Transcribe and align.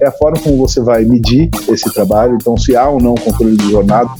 É 0.00 0.06
a 0.08 0.12
forma 0.12 0.38
como 0.40 0.56
você 0.56 0.80
vai 0.80 1.04
medir 1.04 1.48
esse 1.68 1.92
trabalho, 1.92 2.34
então 2.34 2.56
se 2.56 2.74
há 2.74 2.88
ou 2.88 3.00
não 3.00 3.14
controle 3.14 3.56
de 3.56 3.70
jornada. 3.70 4.10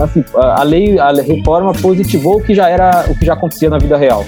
Assim, 0.00 0.24
a 0.34 0.62
lei, 0.64 0.98
a 0.98 1.12
reforma 1.12 1.72
positivou 1.72 2.38
o 2.38 2.42
que 2.42 2.52
já 2.52 2.68
era, 2.68 3.06
o 3.08 3.16
que 3.16 3.24
já 3.24 3.34
acontecia 3.34 3.70
na 3.70 3.78
vida 3.78 3.96
real. 3.96 4.24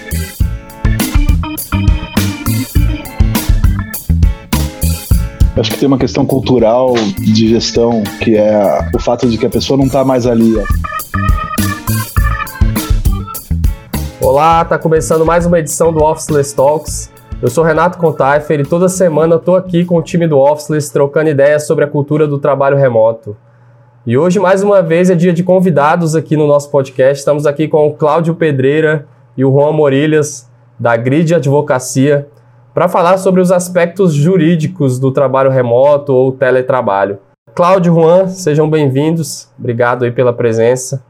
Acho 5.57 5.71
que 5.71 5.79
tem 5.79 5.87
uma 5.89 5.99
questão 5.99 6.25
cultural 6.25 6.95
de 7.19 7.49
gestão, 7.49 8.03
que 8.21 8.37
é 8.37 8.91
o 8.95 9.01
fato 9.01 9.29
de 9.29 9.39
que 9.39 9.47
a 9.47 9.51
pessoa 9.51 9.77
não 9.77 9.87
está 9.87 10.05
mais 10.05 10.27
ali. 10.27 10.55
Olá, 14.35 14.63
está 14.63 14.77
começando 14.77 15.25
mais 15.25 15.47
uma 15.47 15.61
edição 15.61 15.93
do 15.93 16.03
Officeless 16.03 16.57
Talks. 16.57 17.13
Eu 17.41 17.49
sou 17.49 17.63
Renato 17.63 17.99
Contaifer 17.99 18.59
e 18.59 18.65
toda 18.65 18.89
semana 18.89 19.37
eu 19.37 19.39
tô 19.39 19.55
aqui 19.55 19.85
com 19.85 19.97
o 19.97 20.03
time 20.03 20.27
do 20.27 20.41
Officeless 20.41 20.93
trocando 20.93 21.31
ideias 21.31 21.69
sobre 21.69 21.85
a 21.85 21.87
cultura 21.87 22.27
do 22.27 22.37
trabalho 22.37 22.77
remoto. 22.77 23.37
E 24.05 24.19
hoje, 24.19 24.41
mais 24.41 24.61
uma 24.61 24.83
vez, 24.83 25.09
é 25.09 25.15
dia 25.15 25.33
de 25.33 25.45
convidados 25.45 26.17
aqui 26.17 26.37
no 26.37 26.49
nosso 26.49 26.69
podcast. 26.69 27.21
Estamos 27.21 27.47
aqui 27.47 27.69
com 27.69 27.87
o 27.87 27.95
Cláudio 27.95 28.35
Pedreira 28.35 29.07
e 29.37 29.45
o 29.45 29.53
Juan 29.53 29.71
Morilhas, 29.71 30.51
da 30.81 30.97
Grid 30.97 31.33
Advocacia 31.33 32.27
para 32.75 32.89
falar 32.89 33.19
sobre 33.19 33.41
os 33.41 33.53
aspectos 33.53 34.13
jurídicos 34.13 34.99
do 34.99 35.13
trabalho 35.13 35.49
remoto 35.49 36.13
ou 36.13 36.33
teletrabalho. 36.33 37.19
Cláudio 37.55 37.95
Juan, 37.95 38.27
sejam 38.27 38.69
bem-vindos. 38.69 39.49
Obrigado 39.57 40.05
aí 40.05 40.11
pela 40.11 40.33
presença. 40.33 41.05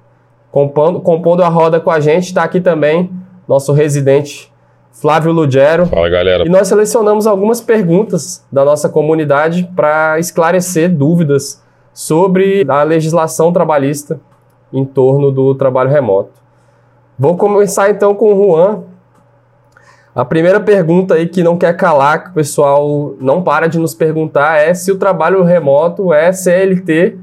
Compondo, 0.54 1.00
compondo 1.00 1.42
a 1.42 1.48
roda 1.48 1.80
com 1.80 1.90
a 1.90 1.98
gente 1.98 2.26
está 2.26 2.44
aqui 2.44 2.60
também 2.60 3.10
nosso 3.48 3.72
residente 3.72 4.52
Flávio 4.92 5.32
Lugero. 5.32 5.86
Fala, 5.86 6.08
galera. 6.08 6.46
E 6.46 6.48
nós 6.48 6.68
selecionamos 6.68 7.26
algumas 7.26 7.60
perguntas 7.60 8.46
da 8.52 8.64
nossa 8.64 8.88
comunidade 8.88 9.68
para 9.74 10.16
esclarecer 10.20 10.88
dúvidas 10.88 11.60
sobre 11.92 12.64
a 12.68 12.84
legislação 12.84 13.52
trabalhista 13.52 14.20
em 14.72 14.84
torno 14.84 15.32
do 15.32 15.56
trabalho 15.56 15.90
remoto. 15.90 16.40
Vou 17.18 17.36
começar 17.36 17.90
então 17.90 18.14
com 18.14 18.32
o 18.32 18.44
Juan, 18.44 18.84
a 20.14 20.24
primeira 20.24 20.60
pergunta 20.60 21.14
aí 21.14 21.26
que 21.26 21.42
não 21.42 21.58
quer 21.58 21.76
calar, 21.76 22.22
que 22.22 22.30
o 22.30 22.34
pessoal 22.34 23.16
não 23.18 23.42
para 23.42 23.66
de 23.66 23.80
nos 23.80 23.92
perguntar, 23.92 24.60
é 24.60 24.72
se 24.72 24.92
o 24.92 24.98
trabalho 25.00 25.42
remoto 25.42 26.12
é 26.12 26.32
CLT 26.32 27.18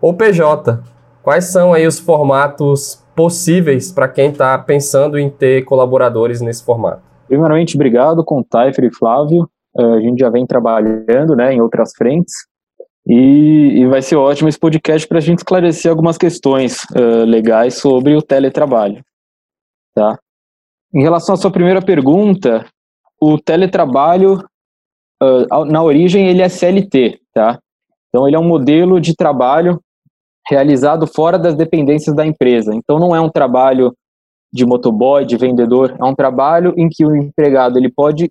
ou 0.00 0.12
PJ. 0.12 0.92
Quais 1.24 1.46
são 1.46 1.72
aí 1.72 1.86
os 1.86 1.98
formatos 1.98 3.02
possíveis 3.16 3.90
para 3.90 4.06
quem 4.06 4.30
está 4.30 4.58
pensando 4.58 5.18
em 5.18 5.30
ter 5.30 5.64
colaboradores 5.64 6.42
nesse 6.42 6.62
formato? 6.62 7.02
Primeiramente, 7.26 7.76
obrigado, 7.76 8.22
com 8.22 8.42
Taifer 8.42 8.84
e 8.84 8.94
Flávio. 8.94 9.48
Uh, 9.74 9.94
a 9.94 10.00
gente 10.02 10.18
já 10.18 10.28
vem 10.28 10.46
trabalhando 10.46 11.34
né, 11.34 11.54
em 11.54 11.62
outras 11.62 11.92
frentes 11.96 12.34
e, 13.06 13.80
e 13.80 13.86
vai 13.86 14.02
ser 14.02 14.16
ótimo 14.16 14.50
esse 14.50 14.58
podcast 14.58 15.08
para 15.08 15.16
a 15.16 15.20
gente 15.22 15.38
esclarecer 15.38 15.90
algumas 15.90 16.18
questões 16.18 16.84
uh, 16.90 17.24
legais 17.24 17.78
sobre 17.78 18.14
o 18.14 18.20
teletrabalho. 18.20 19.02
Tá? 19.94 20.18
Em 20.94 21.00
relação 21.00 21.34
à 21.34 21.38
sua 21.38 21.50
primeira 21.50 21.80
pergunta, 21.80 22.66
o 23.18 23.38
teletrabalho, 23.38 24.44
uh, 25.22 25.64
na 25.64 25.82
origem, 25.82 26.28
ele 26.28 26.42
é 26.42 26.50
CLT, 26.50 27.18
tá? 27.32 27.58
Então, 28.10 28.28
ele 28.28 28.36
é 28.36 28.38
um 28.38 28.46
modelo 28.46 29.00
de 29.00 29.16
trabalho 29.16 29.80
realizado 30.48 31.06
fora 31.06 31.38
das 31.38 31.54
dependências 31.54 32.14
da 32.14 32.26
empresa. 32.26 32.74
Então, 32.74 32.98
não 32.98 33.14
é 33.14 33.20
um 33.20 33.30
trabalho 33.30 33.94
de 34.52 34.64
motoboy, 34.64 35.24
de 35.24 35.36
vendedor, 35.36 35.96
é 35.98 36.04
um 36.04 36.14
trabalho 36.14 36.72
em 36.76 36.88
que 36.88 37.04
o 37.04 37.16
empregado 37.16 37.76
ele 37.76 37.90
pode 37.90 38.30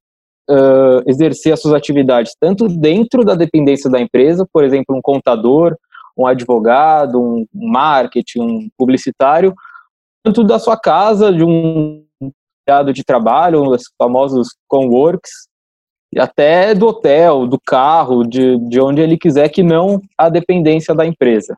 uh, 0.50 1.04
exercer 1.06 1.54
as 1.54 1.62
suas 1.62 1.74
atividades 1.74 2.34
tanto 2.40 2.68
dentro 2.68 3.26
da 3.26 3.36
dependência 3.36 3.90
da 3.90 4.00
empresa, 4.00 4.48
por 4.52 4.64
exemplo, 4.64 4.96
um 4.96 5.02
contador, 5.02 5.76
um 6.18 6.26
advogado, 6.26 7.20
um 7.20 7.46
marketing, 7.54 8.40
um 8.40 8.70
publicitário, 8.78 9.54
tanto 10.24 10.44
da 10.44 10.60
sua 10.60 10.78
casa, 10.78 11.32
de 11.32 11.44
um 11.44 12.02
de 12.94 13.04
trabalho, 13.04 13.62
os 13.62 13.92
famosos 13.98 14.56
coworks, 14.70 15.50
até 16.18 16.74
do 16.74 16.88
hotel, 16.88 17.46
do 17.46 17.60
carro, 17.60 18.24
de, 18.24 18.58
de 18.70 18.80
onde 18.80 19.02
ele 19.02 19.18
quiser, 19.18 19.50
que 19.50 19.62
não 19.62 20.02
a 20.18 20.30
dependência 20.30 20.96
da 20.96 21.06
empresa. 21.06 21.58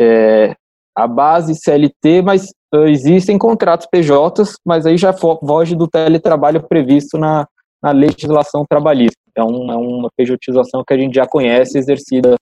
É, 0.00 0.54
a 0.96 1.06
base 1.06 1.54
CLT, 1.54 2.22
mas 2.22 2.46
existem 2.86 3.38
contratos 3.38 3.86
PJs, 3.90 4.56
mas 4.64 4.86
aí 4.86 4.96
já 4.96 5.12
foge 5.12 5.74
do 5.74 5.86
teletrabalho 5.86 6.66
previsto 6.66 7.18
na, 7.18 7.46
na 7.82 7.92
legislação 7.92 8.64
trabalhista. 8.68 9.16
Um, 9.38 9.70
é 9.70 9.76
uma 9.76 10.08
pejotização 10.16 10.82
que 10.86 10.92
a 10.92 10.98
gente 10.98 11.14
já 11.14 11.26
conhece, 11.26 11.78
exercida 11.78 12.34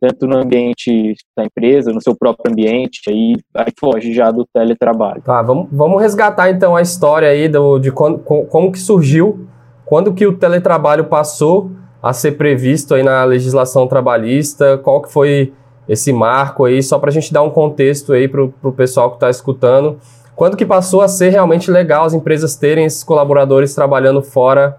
tanto 0.00 0.26
no 0.26 0.38
ambiente 0.38 1.14
da 1.36 1.44
empresa, 1.44 1.92
no 1.92 2.00
seu 2.00 2.16
próprio 2.16 2.50
ambiente, 2.50 3.02
aí, 3.08 3.36
aí 3.54 3.70
foge 3.78 4.14
já 4.14 4.30
do 4.30 4.46
teletrabalho. 4.52 5.20
Tá, 5.20 5.42
vamos, 5.42 5.68
vamos 5.70 6.00
resgatar 6.00 6.48
então 6.48 6.74
a 6.74 6.80
história 6.80 7.28
aí 7.28 7.48
do, 7.48 7.78
de 7.78 7.92
quando, 7.92 8.18
como 8.20 8.72
que 8.72 8.78
surgiu, 8.78 9.46
quando 9.84 10.14
que 10.14 10.26
o 10.26 10.38
teletrabalho 10.38 11.04
passou 11.04 11.72
a 12.02 12.14
ser 12.14 12.32
previsto 12.32 12.94
aí 12.94 13.02
na 13.02 13.22
legislação 13.24 13.86
trabalhista, 13.86 14.78
qual 14.78 15.02
que 15.02 15.12
foi 15.12 15.52
esse 15.90 16.12
marco 16.12 16.64
aí, 16.64 16.80
só 16.84 17.00
para 17.00 17.10
a 17.10 17.12
gente 17.12 17.32
dar 17.32 17.42
um 17.42 17.50
contexto 17.50 18.12
aí 18.12 18.28
para 18.28 18.44
o 18.44 18.72
pessoal 18.72 19.10
que 19.10 19.16
está 19.16 19.28
escutando, 19.28 19.98
quando 20.36 20.56
que 20.56 20.64
passou 20.64 21.00
a 21.00 21.08
ser 21.08 21.30
realmente 21.30 21.68
legal 21.68 22.04
as 22.04 22.14
empresas 22.14 22.54
terem 22.54 22.84
esses 22.84 23.02
colaboradores 23.02 23.74
trabalhando 23.74 24.22
fora 24.22 24.78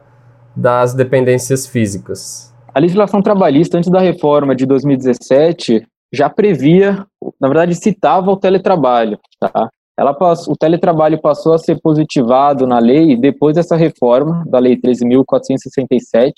das 0.56 0.94
dependências 0.94 1.68
físicas? 1.68 2.54
A 2.74 2.80
legislação 2.80 3.22
trabalhista, 3.22 3.78
antes 3.78 3.92
da 3.92 4.00
reforma 4.00 4.56
de 4.56 4.66
2017, 4.66 5.86
já 6.14 6.30
previa, 6.30 7.06
na 7.42 7.50
verdade, 7.50 7.76
citava 7.76 8.32
o 8.32 8.38
teletrabalho. 8.38 9.20
Tá? 9.38 9.70
Ela 10.00 10.14
passou, 10.14 10.54
o 10.54 10.58
teletrabalho 10.58 11.20
passou 11.20 11.54
a 11.54 11.58
ser 11.58 11.78
positivado 11.82 12.66
na 12.66 12.80
lei 12.80 13.18
depois 13.18 13.56
dessa 13.56 13.76
reforma, 13.76 14.46
da 14.48 14.60
Lei 14.60 14.78
13.467, 14.78 16.32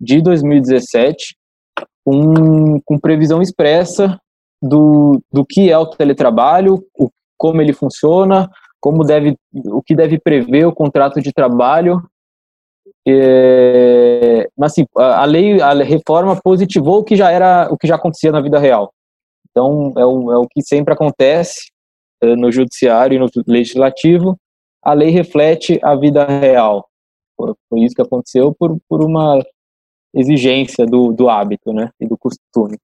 de 0.00 0.22
2017, 0.22 1.36
com, 2.06 2.80
com 2.84 2.98
previsão 2.98 3.42
expressa 3.42 4.16
do, 4.62 5.20
do 5.32 5.44
que 5.44 5.70
é 5.70 5.76
o 5.76 5.86
teletrabalho, 5.86 6.82
o, 6.96 7.10
como 7.36 7.60
ele 7.60 7.72
funciona, 7.72 8.48
como 8.80 9.04
deve, 9.04 9.36
o 9.52 9.82
que 9.82 9.94
deve 9.94 10.18
prever 10.18 10.66
o 10.66 10.74
contrato 10.74 11.20
de 11.20 11.32
trabalho 11.32 12.00
é, 13.08 14.48
mas 14.56 14.72
assim, 14.72 14.84
a 14.96 15.24
lei, 15.24 15.60
a 15.60 15.72
reforma 15.74 16.40
positivou 16.42 16.98
o 16.98 17.04
que 17.04 17.14
já 17.14 17.30
era, 17.30 17.68
o 17.70 17.78
que 17.78 17.86
já 17.86 17.94
acontecia 17.94 18.32
na 18.32 18.40
vida 18.40 18.58
real. 18.58 18.92
Então 19.48 19.92
é 19.96 20.04
o, 20.04 20.32
é 20.32 20.36
o 20.36 20.46
que 20.48 20.60
sempre 20.60 20.92
acontece 20.92 21.70
é, 22.20 22.34
no 22.34 22.50
judiciário 22.50 23.14
e 23.14 23.18
no 23.18 23.28
legislativo. 23.46 24.36
A 24.82 24.92
lei 24.92 25.10
reflete 25.10 25.78
a 25.82 25.94
vida 25.94 26.24
real. 26.26 26.88
Foi 27.36 27.80
isso 27.80 27.94
que 27.94 28.02
aconteceu 28.02 28.52
por, 28.58 28.76
por 28.88 29.04
uma 29.04 29.40
exigência 30.16 30.86
do, 30.86 31.12
do 31.12 31.28
hábito, 31.28 31.72
né, 31.72 31.90
e 32.00 32.06
do 32.06 32.16
costume. 32.16 32.78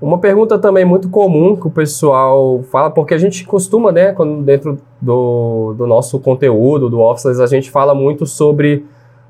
Uma 0.00 0.18
pergunta 0.18 0.58
também 0.58 0.84
muito 0.84 1.08
comum 1.08 1.56
que 1.56 1.66
o 1.66 1.70
pessoal 1.70 2.62
fala, 2.70 2.90
porque 2.90 3.14
a 3.14 3.18
gente 3.18 3.46
costuma, 3.46 3.90
né, 3.90 4.12
quando 4.12 4.42
dentro 4.42 4.78
do, 5.00 5.74
do 5.78 5.86
nosso 5.86 6.20
conteúdo, 6.20 6.90
do 6.90 7.00
Office, 7.00 7.40
a 7.40 7.46
gente 7.46 7.70
fala 7.70 7.94
muito 7.94 8.26
sobre 8.26 8.84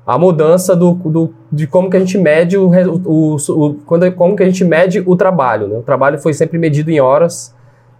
a 0.05 0.17
mudança 0.17 0.75
do, 0.75 0.93
do, 0.93 1.33
de 1.51 1.65
como 1.65 1.89
que 1.89 1.97
a 1.97 1.99
gente 1.99 2.17
mede 2.17 2.57
o, 2.57 2.69
o, 3.05 3.35
o, 3.35 3.73
quando, 3.85 4.11
como 4.11 4.35
que 4.35 4.43
a 4.43 4.45
gente 4.45 4.63
mede 4.63 5.01
o 5.05 5.15
trabalho. 5.15 5.67
Né? 5.67 5.77
O 5.77 5.81
trabalho 5.81 6.19
foi 6.19 6.33
sempre 6.33 6.59
medido 6.59 6.91
em 6.91 6.99
horas 6.99 7.55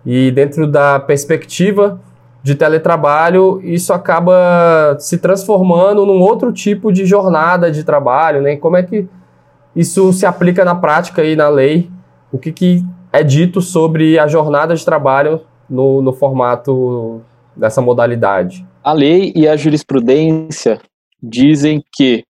e 0.05 0.29
dentro 0.31 0.67
da 0.67 0.99
perspectiva 0.99 1.99
de 2.43 2.53
teletrabalho, 2.53 3.59
isso 3.63 3.91
acaba 3.91 4.95
se 4.99 5.17
transformando 5.17 6.05
num 6.05 6.19
outro 6.19 6.53
tipo 6.53 6.93
de 6.93 7.03
jornada 7.03 7.71
de 7.71 7.83
trabalho. 7.83 8.39
Né? 8.39 8.55
Como 8.55 8.77
é 8.77 8.83
que 8.83 9.07
isso 9.75 10.13
se 10.13 10.25
aplica 10.25 10.63
na 10.63 10.75
prática 10.75 11.23
e 11.23 11.35
na 11.35 11.49
lei? 11.49 11.89
O 12.31 12.37
que, 12.37 12.51
que 12.51 12.83
é 13.11 13.23
dito 13.23 13.61
sobre 13.61 14.17
a 14.17 14.27
jornada 14.27 14.75
de 14.75 14.85
trabalho 14.85 15.41
no, 15.69 16.01
no 16.01 16.13
formato 16.13 17.21
dessa 17.55 17.81
modalidade? 17.81 18.65
A 18.83 18.93
lei 18.93 19.33
e 19.35 19.47
a 19.47 19.55
jurisprudência 19.55 20.79
dizem 21.21 21.83
que 21.93 22.23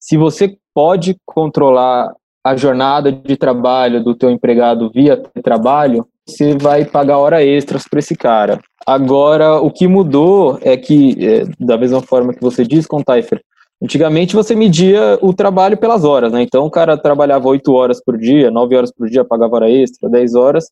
se 0.00 0.16
você 0.16 0.56
pode 0.74 1.16
controlar 1.24 2.12
a 2.44 2.56
jornada 2.56 3.10
de 3.10 3.36
trabalho 3.36 4.02
do 4.02 4.14
teu 4.14 4.30
empregado 4.30 4.90
via 4.90 5.16
trabalho, 5.42 6.06
você 6.26 6.56
vai 6.56 6.84
pagar 6.84 7.18
hora 7.18 7.42
extras 7.42 7.86
para 7.88 7.98
esse 7.98 8.16
cara. 8.16 8.60
Agora, 8.86 9.60
o 9.60 9.70
que 9.70 9.88
mudou 9.88 10.58
é 10.60 10.76
que, 10.76 11.16
é, 11.24 11.44
da 11.58 11.78
mesma 11.78 12.02
forma 12.02 12.34
que 12.34 12.40
você 12.40 12.64
diz, 12.66 12.86
com 12.86 13.02
Taifer, 13.02 13.42
antigamente 13.84 14.34
você 14.34 14.54
media 14.54 15.18
o 15.20 15.34
trabalho 15.34 15.76
pelas 15.76 16.04
horas, 16.04 16.32
né? 16.32 16.42
Então 16.42 16.64
o 16.64 16.70
cara 16.70 16.96
trabalhava 16.96 17.48
8 17.48 17.70
horas 17.70 18.02
por 18.02 18.16
dia, 18.16 18.50
9 18.50 18.74
horas 18.74 18.90
por 18.90 19.08
dia, 19.10 19.24
pagava 19.24 19.56
hora 19.56 19.70
extra, 19.70 20.08
10 20.08 20.34
horas, 20.34 20.64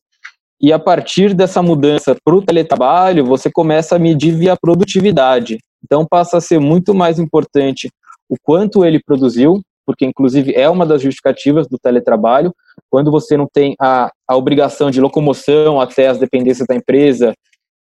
E 0.59 0.71
a 0.71 0.79
partir 0.79 1.33
dessa 1.33 1.61
mudança 1.61 2.15
para 2.23 2.35
o 2.35 2.41
teletrabalho, 2.41 3.25
você 3.25 3.51
começa 3.51 3.95
a 3.95 3.99
medir 3.99 4.33
via 4.33 4.55
produtividade. 4.59 5.57
Então 5.83 6.05
passa 6.09 6.37
a 6.37 6.41
ser 6.41 6.59
muito 6.59 6.93
mais 6.93 7.19
importante 7.19 7.89
o 8.29 8.35
quanto 8.41 8.83
ele 8.85 8.99
produziu, 9.05 9.61
porque 9.85 10.05
inclusive 10.05 10.53
é 10.55 10.67
uma 10.69 10.85
das 10.85 11.01
justificativas 11.01 11.67
do 11.67 11.77
teletrabalho, 11.77 12.51
quando 12.89 13.11
você 13.11 13.35
não 13.37 13.45
tem 13.51 13.75
a, 13.79 14.09
a 14.27 14.35
obrigação 14.35 14.89
de 14.89 15.01
locomoção 15.01 15.79
até 15.79 16.07
as 16.07 16.17
dependências 16.17 16.65
da 16.67 16.75
empresa, 16.75 17.33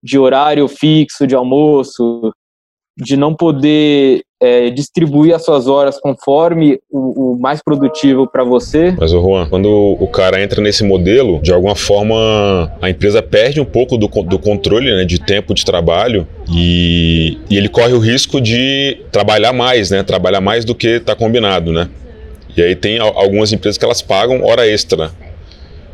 de 0.01 0.17
horário 0.17 0.67
fixo 0.67 1.27
de 1.27 1.35
almoço, 1.35 2.31
de 2.99 3.15
não 3.15 3.33
poder 3.33 4.21
é, 4.41 4.69
distribuir 4.69 5.35
as 5.35 5.43
suas 5.43 5.67
horas 5.67 5.99
conforme 5.99 6.79
o, 6.89 7.33
o 7.33 7.39
mais 7.39 7.61
produtivo 7.61 8.27
para 8.27 8.43
você. 8.43 8.95
Mas, 8.97 9.13
o 9.13 9.21
Juan, 9.21 9.47
quando 9.49 9.69
o 9.69 10.07
cara 10.07 10.41
entra 10.41 10.61
nesse 10.61 10.83
modelo, 10.83 11.39
de 11.41 11.51
alguma 11.51 11.75
forma 11.75 12.15
a 12.81 12.89
empresa 12.89 13.21
perde 13.21 13.59
um 13.59 13.65
pouco 13.65 13.97
do, 13.97 14.07
do 14.07 14.39
controle 14.39 14.95
né, 14.95 15.03
de 15.03 15.19
tempo 15.19 15.53
de 15.53 15.65
trabalho 15.65 16.27
e, 16.51 17.37
e 17.49 17.57
ele 17.57 17.69
corre 17.69 17.93
o 17.93 17.99
risco 17.99 18.39
de 18.39 19.01
trabalhar 19.11 19.53
mais, 19.53 19.91
né? 19.91 20.03
Trabalhar 20.03 20.41
mais 20.41 20.63
do 20.63 20.73
que 20.73 20.87
está 20.87 21.15
combinado, 21.15 21.71
né? 21.71 21.89
E 22.55 22.61
aí 22.61 22.75
tem 22.75 22.99
algumas 22.99 23.53
empresas 23.53 23.77
que 23.77 23.85
elas 23.85 24.01
pagam 24.01 24.43
hora 24.43 24.67
extra. 24.67 25.11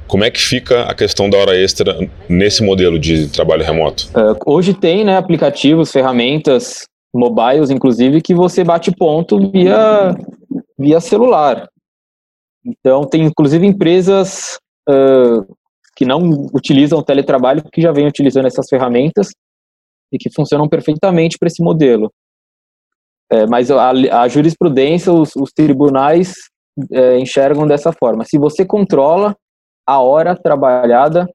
Como 0.07 0.23
é 0.23 0.29
que 0.29 0.39
fica 0.39 0.83
a 0.83 0.93
questão 0.93 1.29
da 1.29 1.37
hora 1.37 1.57
extra 1.57 1.97
nesse 2.29 2.63
modelo 2.63 2.97
de 2.97 3.27
trabalho 3.27 3.63
remoto? 3.63 4.07
Uh, 4.15 4.37
hoje 4.45 4.73
tem 4.73 5.03
né, 5.03 5.17
aplicativos, 5.17 5.91
ferramentas 5.91 6.87
mobiles, 7.15 7.69
inclusive, 7.69 8.21
que 8.21 8.35
você 8.35 8.63
bate 8.63 8.91
ponto 8.91 9.49
via, 9.49 10.15
via 10.77 10.99
celular. 10.99 11.67
Então, 12.65 13.05
tem 13.05 13.23
inclusive 13.23 13.65
empresas 13.65 14.57
uh, 14.89 15.45
que 15.95 16.03
não 16.05 16.19
utilizam 16.53 16.99
o 16.99 17.03
teletrabalho 17.03 17.63
que 17.71 17.81
já 17.81 17.91
vêm 17.91 18.07
utilizando 18.07 18.47
essas 18.47 18.67
ferramentas 18.67 19.29
e 20.11 20.17
que 20.17 20.29
funcionam 20.33 20.67
perfeitamente 20.67 21.37
para 21.37 21.47
esse 21.47 21.63
modelo. 21.63 22.11
É, 23.31 23.47
mas 23.47 23.71
a, 23.71 23.89
a, 23.89 24.27
jurisprudência, 24.27 25.11
os, 25.11 25.35
os 25.35 25.51
tribunais 25.51 26.33
é, 26.91 27.17
enxergam 27.17 27.65
dessa 27.65 27.91
forma. 27.91 28.23
Se 28.25 28.37
você 28.37 28.65
controla 28.65 29.35
a 29.87 29.99
hora 29.99 30.35
trabalhada, 30.35 31.27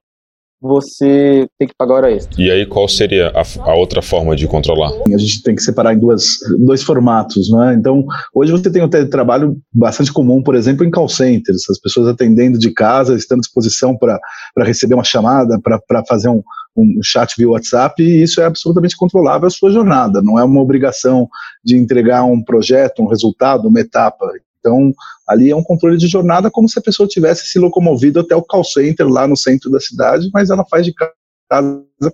você 0.61 1.47
tem 1.57 1.67
que 1.67 1.73
pagar 1.75 1.95
hora 1.95 2.11
extra. 2.11 2.39
E 2.39 2.51
aí, 2.51 2.67
qual 2.67 2.87
seria 2.87 3.29
a, 3.29 3.71
a, 3.71 3.75
outra 3.75 4.01
forma 4.01 4.35
de 4.35 4.47
controlar? 4.47 4.91
A 5.11 5.17
gente 5.17 5.41
tem 5.41 5.55
que 5.55 5.63
separar 5.63 5.95
em 5.95 5.99
duas, 5.99 6.37
dois 6.59 6.83
formatos, 6.83 7.49
né? 7.49 7.73
Então, 7.73 8.05
hoje 8.33 8.51
você 8.51 8.69
tem 8.71 8.83
um 8.83 8.89
teletrabalho 8.89 9.57
bastante 9.73 10.13
comum, 10.13 10.43
por 10.43 10.53
exemplo, 10.53 10.85
em 10.85 10.91
call 10.91 11.09
centers, 11.09 11.67
as 11.67 11.79
pessoas 11.79 12.07
atendendo 12.07 12.59
de 12.59 12.71
casa, 12.71 13.15
estando 13.15 13.39
à 13.39 13.41
disposição 13.41 13.97
para 13.97 14.19
receber 14.59 14.93
uma 14.93 15.03
chamada, 15.03 15.59
para 15.59 16.05
fazer 16.07 16.29
um, 16.29 16.43
um 16.77 16.99
chat 17.03 17.33
via 17.35 17.49
WhatsApp, 17.49 18.01
e 18.03 18.21
isso 18.21 18.39
é 18.39 18.45
absolutamente 18.45 18.95
controlável 18.95 19.47
a 19.47 19.51
sua 19.51 19.71
jornada, 19.71 20.21
não 20.21 20.37
é 20.37 20.43
uma 20.43 20.61
obrigação 20.61 21.27
de 21.65 21.75
entregar 21.75 22.23
um 22.23 22.43
projeto, 22.43 23.01
um 23.01 23.07
resultado, 23.07 23.67
uma 23.67 23.79
etapa. 23.79 24.27
Então, 24.61 24.93
ali 25.27 25.49
é 25.49 25.55
um 25.55 25.63
controle 25.63 25.97
de 25.97 26.07
jornada 26.07 26.49
como 26.49 26.69
se 26.69 26.77
a 26.79 26.81
pessoa 26.81 27.09
tivesse 27.09 27.47
se 27.47 27.59
locomovido 27.59 28.19
até 28.19 28.35
o 28.35 28.43
call 28.43 28.63
center 28.63 29.07
lá 29.07 29.27
no 29.27 29.35
centro 29.35 29.69
da 29.69 29.79
cidade, 29.79 30.29
mas 30.31 30.49
ela 30.49 30.63
faz 30.69 30.85
de 30.85 30.93
casa 30.93 31.11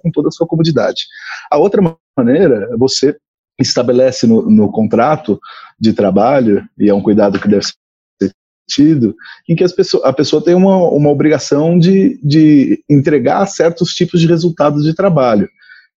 com 0.01 0.09
toda 0.11 0.29
a 0.29 0.31
sua 0.31 0.47
comodidade. 0.47 1.05
A 1.51 1.57
outra 1.57 1.81
maneira 2.17 2.69
é 2.71 2.77
você 2.77 3.15
estabelece 3.59 4.25
no, 4.25 4.49
no 4.49 4.71
contrato 4.71 5.39
de 5.79 5.93
trabalho, 5.93 6.67
e 6.77 6.89
é 6.89 6.93
um 6.93 7.01
cuidado 7.01 7.39
que 7.39 7.47
deve 7.47 7.65
ser 7.65 8.31
tido, 8.69 9.15
em 9.47 9.55
que 9.55 9.67
pessoas, 9.73 10.03
a 10.03 10.13
pessoa 10.13 10.43
tem 10.43 10.53
uma, 10.53 10.77
uma 10.89 11.09
obrigação 11.09 11.77
de, 11.77 12.19
de 12.23 12.83
entregar 12.89 13.45
certos 13.47 13.93
tipos 13.93 14.19
de 14.19 14.27
resultados 14.27 14.83
de 14.83 14.93
trabalho. 14.93 15.49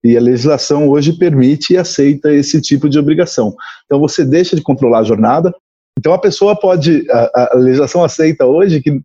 E 0.04 0.16
a 0.16 0.20
legislação 0.20 0.88
hoje 0.88 1.12
permite 1.12 1.72
e 1.72 1.76
aceita 1.76 2.32
esse 2.32 2.60
tipo 2.60 2.88
de 2.88 2.98
obrigação. 2.98 3.54
Então 3.84 3.98
você 3.98 4.24
deixa 4.24 4.54
de 4.54 4.62
controlar 4.62 5.00
a 5.00 5.04
jornada, 5.04 5.52
então 5.98 6.12
a 6.12 6.18
pessoa 6.18 6.58
pode, 6.58 7.04
a, 7.10 7.50
a 7.52 7.56
legislação 7.56 8.04
aceita 8.04 8.46
hoje 8.46 8.80
que 8.80 9.02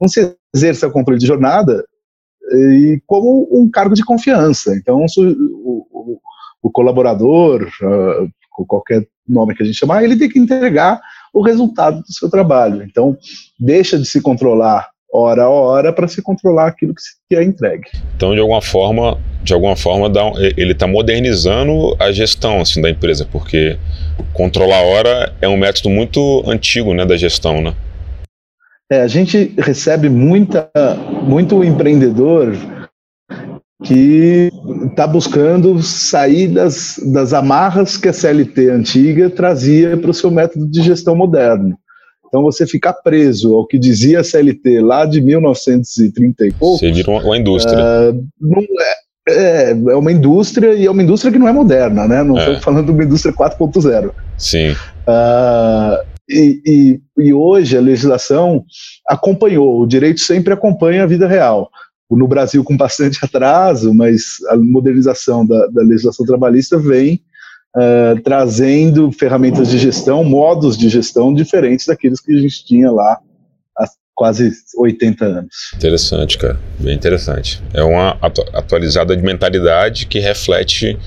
não 0.00 0.08
se 0.08 0.36
exerça 0.54 0.86
o 0.86 0.92
controle 0.92 1.18
de 1.18 1.26
jornada 1.26 1.84
e 2.50 3.02
como 3.04 3.48
um 3.50 3.68
cargo 3.68 3.94
de 3.94 4.04
confiança. 4.04 4.76
Então 4.76 5.04
o, 5.04 5.86
o, 5.90 6.20
o 6.62 6.70
colaborador, 6.70 7.68
uh, 7.82 8.64
qualquer 8.66 9.06
nome 9.26 9.54
que 9.54 9.62
a 9.62 9.66
gente 9.66 9.78
chamar, 9.78 10.04
ele 10.04 10.16
tem 10.16 10.28
que 10.28 10.38
entregar 10.38 11.00
o 11.34 11.42
resultado 11.42 12.00
do 12.00 12.12
seu 12.12 12.30
trabalho. 12.30 12.84
Então 12.84 13.18
deixa 13.58 13.98
de 13.98 14.06
se 14.06 14.20
controlar 14.20 14.88
hora 15.12 15.44
a 15.44 15.48
hora 15.48 15.92
para 15.92 16.08
se 16.08 16.22
controlar 16.22 16.68
aquilo 16.68 16.94
que, 17.28 17.36
é 17.36 17.42
entregue. 17.42 17.88
Então, 18.16 18.34
de 18.34 18.40
alguma 18.40 18.60
forma, 18.60 19.18
de 19.42 19.52
alguma 19.54 19.76
forma, 19.76 20.10
dá, 20.10 20.22
ele 20.56 20.72
está 20.72 20.86
modernizando 20.86 21.96
a 21.98 22.12
gestão 22.12 22.60
assim, 22.60 22.80
da 22.80 22.90
empresa, 22.90 23.26
porque 23.30 23.78
controlar 24.32 24.78
a 24.78 24.82
hora 24.82 25.34
é 25.40 25.48
um 25.48 25.56
método 25.56 25.90
muito 25.90 26.42
antigo 26.46 26.92
né, 26.92 27.06
da 27.06 27.16
gestão, 27.16 27.60
né? 27.60 27.74
É, 28.90 29.02
a 29.02 29.06
gente 29.06 29.54
recebe 29.58 30.08
muita, 30.08 30.70
muito 31.22 31.62
empreendedor 31.62 32.56
que 33.84 34.50
está 34.90 35.06
buscando 35.06 35.80
sair 35.82 36.48
das, 36.48 36.98
das 37.12 37.32
amarras 37.32 37.96
que 37.96 38.08
a 38.08 38.12
CLT 38.12 38.70
antiga 38.70 39.30
trazia 39.30 39.96
para 39.96 40.10
o 40.10 40.14
seu 40.14 40.30
método 40.30 40.66
de 40.66 40.82
gestão 40.82 41.14
moderno. 41.14 41.78
Então, 42.28 42.42
você 42.42 42.66
ficar 42.66 42.92
preso 42.92 43.56
ao 43.56 43.66
que 43.66 43.78
dizia 43.78 44.20
a 44.20 44.24
CLT 44.24 44.80
lá 44.80 45.06
de 45.06 45.20
1930 45.20 46.46
e 46.46 46.52
pouco. 46.52 46.78
Você 46.78 46.92
vira 46.92 47.10
uma, 47.10 47.22
uma 47.22 47.38
indústria. 47.38 47.78
Uh, 47.78 48.26
não 48.40 48.62
é, 48.62 48.94
é, 49.28 49.70
é, 49.70 49.96
uma 49.96 50.12
indústria 50.12 50.74
e 50.74 50.86
é 50.86 50.90
uma 50.90 51.02
indústria 51.02 51.32
que 51.32 51.38
não 51.38 51.48
é 51.48 51.52
moderna, 51.52 52.06
né? 52.06 52.22
Não 52.22 52.36
estou 52.36 52.54
é. 52.54 52.60
falando 52.60 52.86
de 52.86 52.92
uma 52.92 53.04
indústria 53.04 53.34
4.0. 53.34 54.10
Sim. 54.36 54.72
Uh, 54.72 56.06
e, 56.28 56.60
e, 56.66 57.00
e, 57.24 57.32
hoje 57.32 57.76
a 57.76 57.80
legislação 57.80 58.62
acompanhou, 59.06 59.80
o 59.80 59.86
direito 59.86 60.20
sempre 60.20 60.52
acompanha 60.52 61.04
a 61.04 61.06
vida 61.06 61.26
real. 61.26 61.70
No 62.10 62.28
Brasil, 62.28 62.62
com 62.62 62.76
bastante 62.76 63.18
atraso, 63.24 63.94
mas 63.94 64.22
a 64.50 64.56
modernização 64.56 65.46
da, 65.46 65.66
da 65.68 65.82
legislação 65.82 66.26
trabalhista 66.26 66.78
vem 66.78 67.22
uh, 67.78 68.20
trazendo 68.22 69.12
ferramentas 69.12 69.68
de 69.68 69.78
gestão, 69.78 70.24
modos 70.24 70.76
de 70.76 70.88
gestão 70.88 71.32
diferentes 71.32 71.86
daqueles 71.86 72.20
que 72.20 72.32
a 72.32 72.40
gente 72.40 72.64
tinha 72.64 72.90
lá 72.90 73.18
há 73.78 73.86
quase 74.14 74.50
80 74.76 75.24
anos. 75.24 75.54
Interessante, 75.76 76.36
cara. 76.36 76.58
Bem 76.78 76.94
interessante. 76.94 77.62
É 77.72 77.82
uma 77.82 78.18
atu 78.20 78.42
atualizada 78.52 79.16
de 79.16 79.22
mentalidade 79.22 80.06
que 80.06 80.18
reflete 80.18 80.98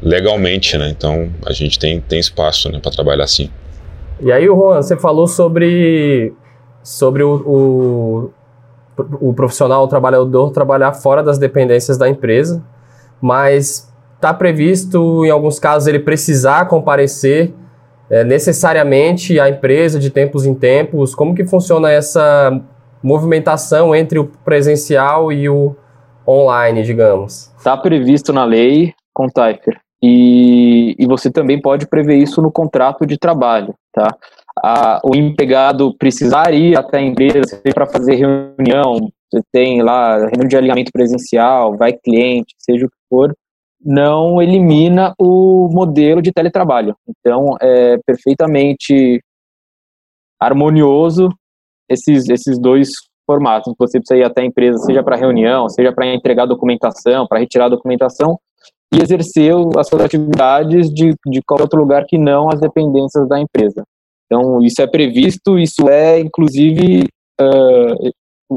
legalmente, 0.00 0.78
né? 0.78 0.88
Então 0.88 1.30
a 1.44 1.52
gente 1.52 1.78
tem, 1.78 2.00
tem 2.00 2.20
espaço 2.20 2.70
né, 2.70 2.78
para 2.78 2.92
trabalhar 2.92 3.24
assim. 3.24 3.50
E 4.20 4.30
aí, 4.32 4.46
Juan, 4.46 4.80
você 4.80 4.96
falou 4.96 5.26
sobre, 5.26 6.32
sobre 6.82 7.22
o, 7.22 8.32
o, 8.98 9.28
o 9.28 9.34
profissional, 9.34 9.84
o 9.84 9.88
trabalhador 9.88 10.50
trabalhar 10.52 10.94
fora 10.94 11.22
das 11.22 11.36
dependências 11.36 11.98
da 11.98 12.08
empresa, 12.08 12.64
mas 13.20 13.92
está 14.26 14.34
previsto, 14.34 15.24
em 15.24 15.30
alguns 15.30 15.60
casos, 15.60 15.86
ele 15.86 16.00
precisar 16.00 16.66
comparecer 16.66 17.54
é, 18.10 18.24
necessariamente 18.24 19.38
à 19.38 19.48
empresa 19.48 20.00
de 20.00 20.10
tempos 20.10 20.44
em 20.44 20.54
tempos? 20.54 21.14
Como 21.14 21.34
que 21.34 21.44
funciona 21.44 21.90
essa 21.90 22.60
movimentação 23.02 23.94
entre 23.94 24.18
o 24.18 24.24
presencial 24.44 25.30
e 25.32 25.48
o 25.48 25.76
online, 26.26 26.82
digamos? 26.82 27.52
Está 27.56 27.76
previsto 27.76 28.32
na 28.32 28.44
lei, 28.44 28.92
com 29.14 29.28
Taifer. 29.28 29.78
E, 30.02 30.96
e 30.98 31.06
você 31.06 31.30
também 31.30 31.60
pode 31.60 31.86
prever 31.86 32.16
isso 32.16 32.42
no 32.42 32.50
contrato 32.50 33.06
de 33.06 33.16
trabalho, 33.16 33.74
tá? 33.92 34.08
A, 34.62 35.00
o 35.04 35.14
empregado 35.14 35.94
precisar 35.96 36.52
ir 36.52 36.76
até 36.76 36.98
a 36.98 37.02
empresa 37.02 37.60
para 37.72 37.86
fazer 37.86 38.14
reunião, 38.16 39.08
você 39.30 39.40
tem 39.52 39.82
lá 39.82 40.18
reunião 40.18 40.48
de 40.48 40.56
alinhamento 40.56 40.90
presencial, 40.92 41.76
vai 41.76 41.92
cliente, 41.92 42.54
seja 42.58 42.86
o 42.86 42.88
que 42.88 42.96
for, 43.08 43.34
não 43.86 44.42
elimina 44.42 45.14
o 45.16 45.68
modelo 45.72 46.20
de 46.20 46.32
teletrabalho. 46.32 46.96
Então, 47.08 47.56
é 47.60 47.96
perfeitamente 48.04 49.20
harmonioso 50.40 51.28
esses, 51.88 52.28
esses 52.28 52.58
dois 52.58 52.88
formatos. 53.24 53.72
Você 53.78 54.00
precisa 54.00 54.18
ir 54.18 54.24
até 54.24 54.42
a 54.42 54.44
empresa, 54.44 54.78
seja 54.78 55.02
para 55.02 55.16
reunião, 55.16 55.68
seja 55.68 55.92
para 55.92 56.12
entregar 56.12 56.46
documentação, 56.46 57.26
para 57.26 57.38
retirar 57.38 57.68
documentação, 57.68 58.38
e 58.92 59.02
exercer 59.02 59.52
as 59.78 59.88
suas 59.88 60.02
atividades 60.02 60.88
de, 60.90 61.14
de 61.26 61.42
qualquer 61.42 61.64
outro 61.64 61.80
lugar 61.80 62.04
que 62.06 62.18
não 62.18 62.48
as 62.48 62.60
dependências 62.60 63.28
da 63.28 63.38
empresa. 63.38 63.84
Então, 64.26 64.62
isso 64.62 64.80
é 64.82 64.86
previsto, 64.86 65.58
isso 65.58 65.88
é, 65.88 66.18
inclusive, 66.20 67.04
uh, 67.40 68.10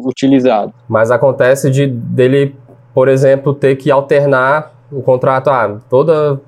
utilizado. 0.07 0.73
Mas 0.87 1.11
acontece 1.11 1.69
de 1.69 1.87
dele, 1.87 2.55
por 2.93 3.07
exemplo, 3.07 3.53
ter 3.53 3.75
que 3.75 3.91
alternar 3.91 4.78
o 4.91 5.01
contrato, 5.01 5.49
ah, 5.49 5.79
toda 5.89 6.39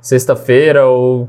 sexta-feira 0.00 0.86
ou, 0.86 1.28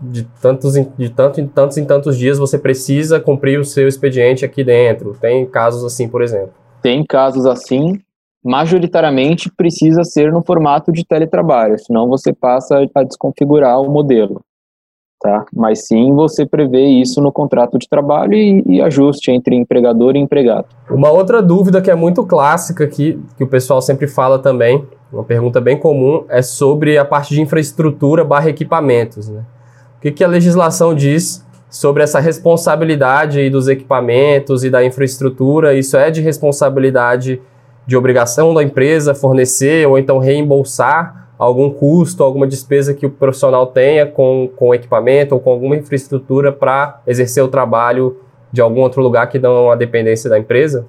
de, 0.00 0.24
tantos, 0.40 0.74
de 0.74 1.10
tanto 1.10 1.40
em 1.40 1.46
tantos 1.46 1.76
em 1.76 1.84
tantos 1.84 2.16
dias 2.16 2.38
você 2.38 2.58
precisa 2.58 3.20
cumprir 3.20 3.58
o 3.58 3.64
seu 3.64 3.86
expediente 3.88 4.44
aqui 4.44 4.64
dentro. 4.64 5.16
Tem 5.20 5.46
casos 5.46 5.84
assim, 5.84 6.08
por 6.08 6.22
exemplo. 6.22 6.52
tem 6.82 7.02
casos 7.02 7.46
assim, 7.46 7.98
majoritariamente 8.44 9.50
precisa 9.56 10.04
ser 10.04 10.30
no 10.30 10.42
formato 10.42 10.92
de 10.92 11.02
teletrabalho, 11.02 11.78
senão 11.78 12.06
você 12.06 12.30
passa 12.30 12.86
a 12.94 13.02
desconfigurar 13.02 13.80
o 13.80 13.90
modelo. 13.90 14.42
Tá? 15.24 15.46
Mas 15.56 15.86
sim 15.86 16.12
você 16.12 16.44
prevê 16.44 16.84
isso 16.84 17.18
no 17.18 17.32
contrato 17.32 17.78
de 17.78 17.88
trabalho 17.88 18.34
e, 18.34 18.62
e, 18.66 18.82
ajuste 18.82 19.30
entre 19.30 19.56
empregador 19.56 20.16
e 20.16 20.18
empregado. 20.18 20.66
Uma 20.90 21.10
outra 21.10 21.40
dúvida 21.40 21.80
que 21.80 21.90
é 21.90 21.94
muito 21.94 22.26
clássica 22.26 22.84
aqui, 22.84 23.18
que 23.34 23.42
o 23.42 23.46
pessoal 23.46 23.80
sempre 23.80 24.06
fala 24.06 24.38
também, 24.38 24.84
uma 25.10 25.24
pergunta 25.24 25.62
bem 25.62 25.78
comum, 25.78 26.26
é 26.28 26.42
sobre 26.42 26.98
a 26.98 27.06
parte 27.06 27.32
de 27.32 27.40
infraestrutura 27.40 28.22
barra 28.22 28.50
equipamentos. 28.50 29.30
Né? 29.30 29.40
O 29.96 30.02
que, 30.02 30.10
que 30.12 30.22
a 30.22 30.28
legislação 30.28 30.94
diz 30.94 31.42
sobre 31.70 32.02
essa 32.02 32.20
responsabilidade 32.20 33.48
dos 33.48 33.66
equipamentos 33.66 34.62
e 34.62 34.68
da 34.68 34.84
infraestrutura? 34.84 35.72
Isso 35.72 35.96
é 35.96 36.10
de 36.10 36.20
responsabilidade 36.20 37.40
de 37.86 37.96
obrigação 37.96 38.52
da 38.52 38.62
empresa 38.62 39.14
fornecer 39.14 39.88
ou 39.88 39.98
então 39.98 40.18
reembolsar 40.18 41.23
algum 41.38 41.70
custo, 41.70 42.22
alguma 42.22 42.46
despesa 42.46 42.94
que 42.94 43.06
o 43.06 43.10
profissional 43.10 43.66
tenha 43.66 44.06
com, 44.06 44.48
com 44.56 44.74
equipamento 44.74 45.34
ou 45.34 45.40
com 45.40 45.50
alguma 45.50 45.76
infraestrutura 45.76 46.52
para 46.52 47.00
exercer 47.06 47.42
o 47.42 47.48
trabalho 47.48 48.20
de 48.52 48.60
algum 48.60 48.80
outro 48.80 49.02
lugar 49.02 49.28
que 49.28 49.38
não 49.38 49.70
a 49.70 49.76
dependência 49.76 50.30
da 50.30 50.38
empresa? 50.38 50.86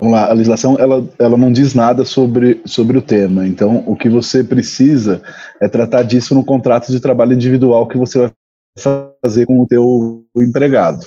Vamos 0.00 0.14
lá, 0.14 0.30
a 0.30 0.32
legislação 0.32 0.76
ela, 0.78 1.04
ela 1.18 1.36
não 1.36 1.50
diz 1.50 1.74
nada 1.74 2.04
sobre, 2.04 2.60
sobre 2.64 2.96
o 2.96 3.02
tema, 3.02 3.46
então 3.46 3.82
o 3.84 3.96
que 3.96 4.08
você 4.08 4.44
precisa 4.44 5.20
é 5.60 5.68
tratar 5.68 6.04
disso 6.04 6.36
no 6.36 6.44
contrato 6.44 6.92
de 6.92 7.00
trabalho 7.00 7.32
individual 7.32 7.88
que 7.88 7.98
você 7.98 8.18
vai 8.20 8.32
fazer 9.24 9.46
com 9.46 9.60
o 9.60 9.66
teu 9.66 10.24
empregado. 10.36 11.04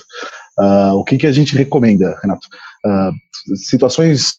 Uh, 0.58 0.94
o 0.96 1.04
que, 1.04 1.16
que 1.16 1.26
a 1.26 1.32
gente 1.32 1.56
recomenda, 1.56 2.18
Renato? 2.22 2.46
Uh, 2.84 3.56
situações 3.56 4.34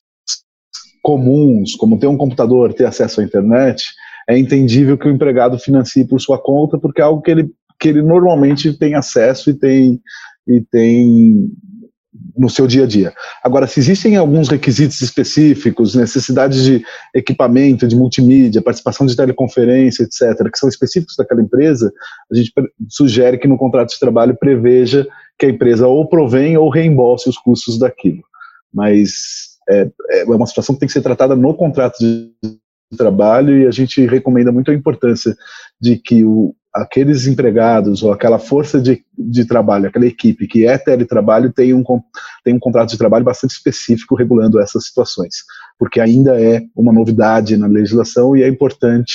comuns, 1.02 1.76
como 1.76 1.98
ter 1.98 2.06
um 2.06 2.16
computador, 2.16 2.74
ter 2.74 2.86
acesso 2.86 3.22
à 3.22 3.24
internet, 3.24 3.88
é 4.30 4.38
entendível 4.38 4.98
que 4.98 5.08
o 5.08 5.12
empregado 5.12 5.60
financie 5.60 6.06
por 6.06 6.20
sua 6.20 6.38
conta, 6.42 6.78
porque 6.78 7.02
é 7.02 7.04
algo 7.04 7.22
que 7.22 7.32
ele, 7.32 7.52
que 7.80 7.90
ele 7.90 8.02
normalmente 8.02 8.74
tem 8.78 8.96
acesso 8.96 9.50
e 9.50 9.54
tem, 9.54 10.02
e 10.48 10.62
tem 10.62 11.50
no 12.38 12.50
seu 12.50 12.68
dia 12.68 12.84
a 12.84 12.88
dia. 12.88 13.14
Agora, 13.44 13.68
se 13.68 13.80
existem 13.80 14.16
alguns 14.16 14.50
requisitos 14.50 15.02
específicos, 15.02 15.96
necessidades 15.96 16.64
de 16.64 16.84
equipamento, 17.14 17.88
de 17.88 17.96
multimídia, 17.96 18.62
participação 18.62 19.06
de 19.06 19.16
teleconferência, 19.16 20.04
etc., 20.04 20.50
que 20.52 20.58
são 20.58 20.70
específicos 20.70 21.16
daquela 21.18 21.42
empresa, 21.42 21.92
a 22.32 22.36
gente 22.36 22.52
sugere 22.90 23.38
que 23.38 23.48
no 23.48 23.58
contrato 23.58 23.90
de 23.90 24.00
trabalho 24.00 24.38
preveja 24.38 25.08
que 25.38 25.46
a 25.46 25.50
empresa 25.50 25.88
ou 25.88 26.08
provém 26.08 26.58
ou 26.58 26.70
reembolse 26.70 27.30
os 27.30 27.38
custos 27.38 27.78
daquilo. 27.78 28.24
Mas 28.74 29.54
é, 29.70 29.90
é 30.12 30.26
uma 30.26 30.48
situação 30.48 30.76
que 30.76 30.80
tem 30.80 30.88
que 30.88 30.94
ser 30.94 31.02
tratada 31.02 31.36
no 31.36 31.54
contrato 31.54 31.98
de 32.00 32.32
trabalho 32.96 33.58
e 33.58 33.68
a 33.68 33.72
gente 33.72 34.06
recomenda 34.06 34.52
muito 34.52 34.72
a 34.72 34.74
importância 34.74 35.36
de 35.80 35.98
que 35.98 36.24
o, 36.24 36.56
aqueles 36.74 37.28
empregados 37.28 38.02
ou 38.02 38.12
aquela 38.12 38.40
força 38.40 38.82
de, 38.82 39.04
de 39.18 39.46
trabalho, 39.46 39.88
aquela 39.88 40.08
equipe 40.08 40.48
que 40.48 40.66
é 40.66 40.78
teletrabalho 40.78 41.54
tem 41.54 41.74
um, 41.74 41.84
tem 42.44 42.56
um 42.56 42.60
contrato 42.60 42.90
de 42.90 42.98
trabalho 42.98 43.24
bastante 43.24 43.52
específico 43.52 44.16
regulando 44.16 44.60
essas 44.60 44.86
situações, 44.86 45.44
porque 45.78 46.00
ainda 46.00 46.42
é 46.42 46.62
uma 46.76 46.92
novidade 46.92 47.56
na 47.58 47.68
legislação 47.68 48.36
e 48.36 48.42
é 48.42 48.48
importante 48.48 49.14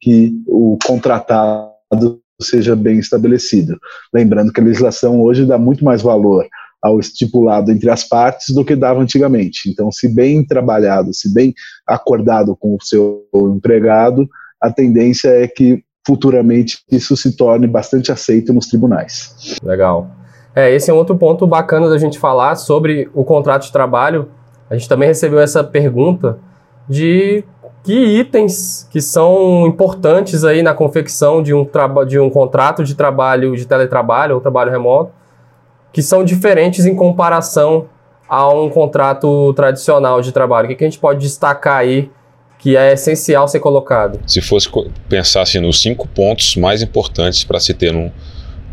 que 0.00 0.32
o 0.46 0.76
contratado 0.84 2.20
seja 2.40 2.76
bem 2.76 2.98
estabelecido. 2.98 3.78
Lembrando 4.12 4.52
que 4.52 4.60
a 4.60 4.64
legislação 4.64 5.22
hoje 5.22 5.46
dá 5.46 5.56
muito 5.56 5.84
mais 5.84 6.02
valor 6.02 6.46
ao 6.86 7.00
estipulado 7.00 7.70
entre 7.70 7.90
as 7.90 8.04
partes 8.04 8.54
do 8.54 8.64
que 8.64 8.76
dava 8.76 9.00
antigamente. 9.00 9.68
Então, 9.68 9.90
se 9.90 10.08
bem 10.08 10.44
trabalhado, 10.44 11.12
se 11.12 11.32
bem 11.32 11.52
acordado 11.86 12.56
com 12.56 12.74
o 12.74 12.78
seu 12.80 13.24
empregado, 13.34 14.28
a 14.62 14.70
tendência 14.70 15.28
é 15.28 15.48
que 15.48 15.82
futuramente 16.06 16.78
isso 16.90 17.16
se 17.16 17.36
torne 17.36 17.66
bastante 17.66 18.12
aceito 18.12 18.52
nos 18.52 18.66
tribunais. 18.68 19.56
Legal. 19.62 20.08
É, 20.54 20.72
esse 20.72 20.90
é 20.90 20.94
um 20.94 20.96
outro 20.96 21.16
ponto 21.16 21.46
bacana 21.46 21.88
da 21.88 21.98
gente 21.98 22.18
falar 22.18 22.54
sobre 22.54 23.10
o 23.12 23.24
contrato 23.24 23.64
de 23.64 23.72
trabalho. 23.72 24.28
A 24.70 24.76
gente 24.76 24.88
também 24.88 25.08
recebeu 25.08 25.40
essa 25.40 25.62
pergunta 25.64 26.38
de 26.88 27.44
que 27.82 27.92
itens 27.92 28.88
que 28.90 29.00
são 29.00 29.66
importantes 29.66 30.44
aí 30.44 30.62
na 30.62 30.74
confecção 30.74 31.42
de 31.42 31.52
um, 31.52 31.68
de 32.06 32.18
um 32.18 32.30
contrato 32.30 32.82
de 32.82 32.94
trabalho, 32.94 33.56
de 33.56 33.66
teletrabalho 33.66 34.36
ou 34.36 34.40
trabalho 34.40 34.70
remoto, 34.70 35.12
que 35.96 36.02
são 36.02 36.22
diferentes 36.22 36.84
em 36.84 36.94
comparação 36.94 37.86
a 38.28 38.46
um 38.52 38.68
contrato 38.68 39.54
tradicional 39.54 40.20
de 40.20 40.30
trabalho? 40.30 40.66
O 40.66 40.76
que, 40.76 40.84
a 40.84 40.86
gente 40.86 40.98
pode 40.98 41.20
destacar 41.20 41.78
aí 41.78 42.10
que 42.58 42.76
é 42.76 42.92
essencial 42.92 43.48
ser 43.48 43.60
colocado? 43.60 44.20
Se 44.26 44.42
fosse 44.42 44.68
pensar 45.08 45.40
assim, 45.40 45.58
nos 45.58 45.80
cinco 45.80 46.06
pontos 46.06 46.54
mais 46.54 46.82
importantes 46.82 47.44
para 47.44 47.58
se 47.58 47.72
ter 47.72 47.94
num, 47.94 48.10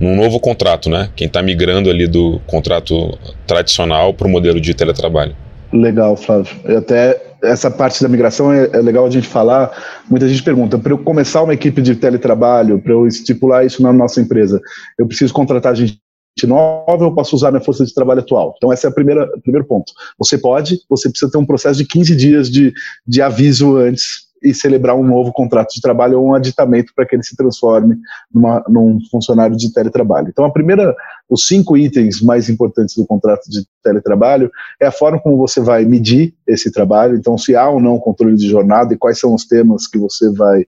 num 0.02 0.18
novo 0.18 0.38
contrato, 0.38 0.90
né? 0.90 1.12
Quem 1.16 1.28
está 1.28 1.42
migrando 1.42 1.90
ali 1.90 2.08
do 2.08 2.42
contrato 2.46 3.18
tradicional 3.48 4.14
para 4.14 4.28
o 4.28 4.30
modelo 4.30 4.60
de 4.60 4.74
teletrabalho. 4.74 5.34
Legal, 5.72 6.18
Flávio. 6.18 6.54
Até 6.78 7.22
essa 7.42 7.72
parte 7.72 8.04
da 8.04 8.10
migração 8.10 8.52
é, 8.52 8.70
é, 8.74 8.82
legal 8.82 9.06
a 9.06 9.10
gente 9.10 9.30
falar. 9.30 9.72
Muita 10.10 10.28
gente 10.28 10.44
pergunta: 10.44 10.78
para 10.78 10.92
eu 10.92 10.98
começar 10.98 11.42
uma 11.42 11.54
equipe 11.54 11.82
de 11.82 11.96
teletrabalho, 11.96 12.80
para 12.80 12.92
eu 12.92 13.08
estipular 13.08 13.66
isso 13.66 13.82
na 13.82 13.94
nossa 13.94 14.20
empresa, 14.20 14.60
eu 15.00 15.08
preciso 15.08 15.34
contratar 15.34 15.74
gente 15.74 16.03
nova, 16.46 17.04
eu 17.04 17.14
posso 17.14 17.36
usar 17.36 17.52
minha 17.52 17.64
força 17.64 17.86
de 17.86 17.94
trabalho 17.94 18.20
atual. 18.20 18.54
Então, 18.58 18.74
esse 18.74 18.86
é 18.86 18.90
o 18.90 18.94
primeiro 18.94 19.66
ponto. 19.68 19.94
Você 20.18 20.38
pode, 20.38 20.80
você 20.90 21.10
precisa 21.10 21.32
ter 21.32 21.38
um 21.38 21.46
processo 21.46 21.78
de 21.78 21.86
15 21.86 22.16
dias 22.16 22.50
de, 22.50 22.74
de 23.06 23.22
aviso 23.22 23.78
antes 23.78 24.24
e 24.44 24.54
celebrar 24.54 24.96
um 24.96 25.06
novo 25.06 25.32
contrato 25.32 25.74
de 25.74 25.80
trabalho 25.80 26.20
ou 26.20 26.28
um 26.28 26.34
aditamento 26.34 26.92
para 26.94 27.06
que 27.06 27.16
ele 27.16 27.24
se 27.24 27.36
transforme 27.36 27.96
numa, 28.34 28.62
num 28.68 29.00
funcionário 29.10 29.56
de 29.56 29.72
teletrabalho. 29.72 30.28
Então, 30.28 30.44
a 30.44 30.52
primeira, 30.52 30.94
os 31.30 31.48
cinco 31.48 31.78
itens 31.78 32.22
mais 32.22 32.50
importantes 32.50 32.96
do 32.96 33.06
contrato 33.06 33.50
de 33.50 33.66
teletrabalho 33.82 34.52
é 34.82 34.88
a 34.88 34.92
forma 34.92 35.22
como 35.22 35.38
você 35.38 35.62
vai 35.62 35.86
medir 35.86 36.36
esse 36.46 36.70
trabalho. 36.72 37.16
Então, 37.16 37.38
se 37.38 37.56
há 37.56 37.70
ou 37.70 37.80
não 37.80 37.98
controle 38.00 38.36
de 38.36 38.50
jornada 38.50 38.94
e 38.94 38.98
quais 38.98 39.18
são 39.18 39.34
os 39.34 39.46
temas 39.46 39.88
que 39.88 39.98
você 39.98 40.30
vai 40.32 40.66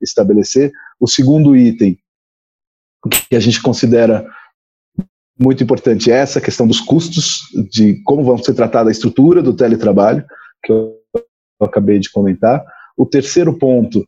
estabelecer. 0.00 0.72
O 1.00 1.06
segundo 1.06 1.56
item 1.56 1.98
que 3.28 3.36
a 3.36 3.40
gente 3.40 3.62
considera 3.62 4.26
muito 5.38 5.62
importante 5.62 6.10
essa 6.10 6.40
questão 6.40 6.66
dos 6.66 6.80
custos, 6.80 7.42
de 7.70 8.02
como 8.04 8.24
vão 8.24 8.38
ser 8.38 8.54
tratada 8.54 8.90
a 8.90 8.92
estrutura 8.92 9.42
do 9.42 9.54
teletrabalho, 9.54 10.24
que 10.64 10.72
eu 10.72 10.94
acabei 11.60 11.98
de 11.98 12.10
comentar. 12.10 12.64
O 12.96 13.06
terceiro 13.06 13.56
ponto, 13.56 14.06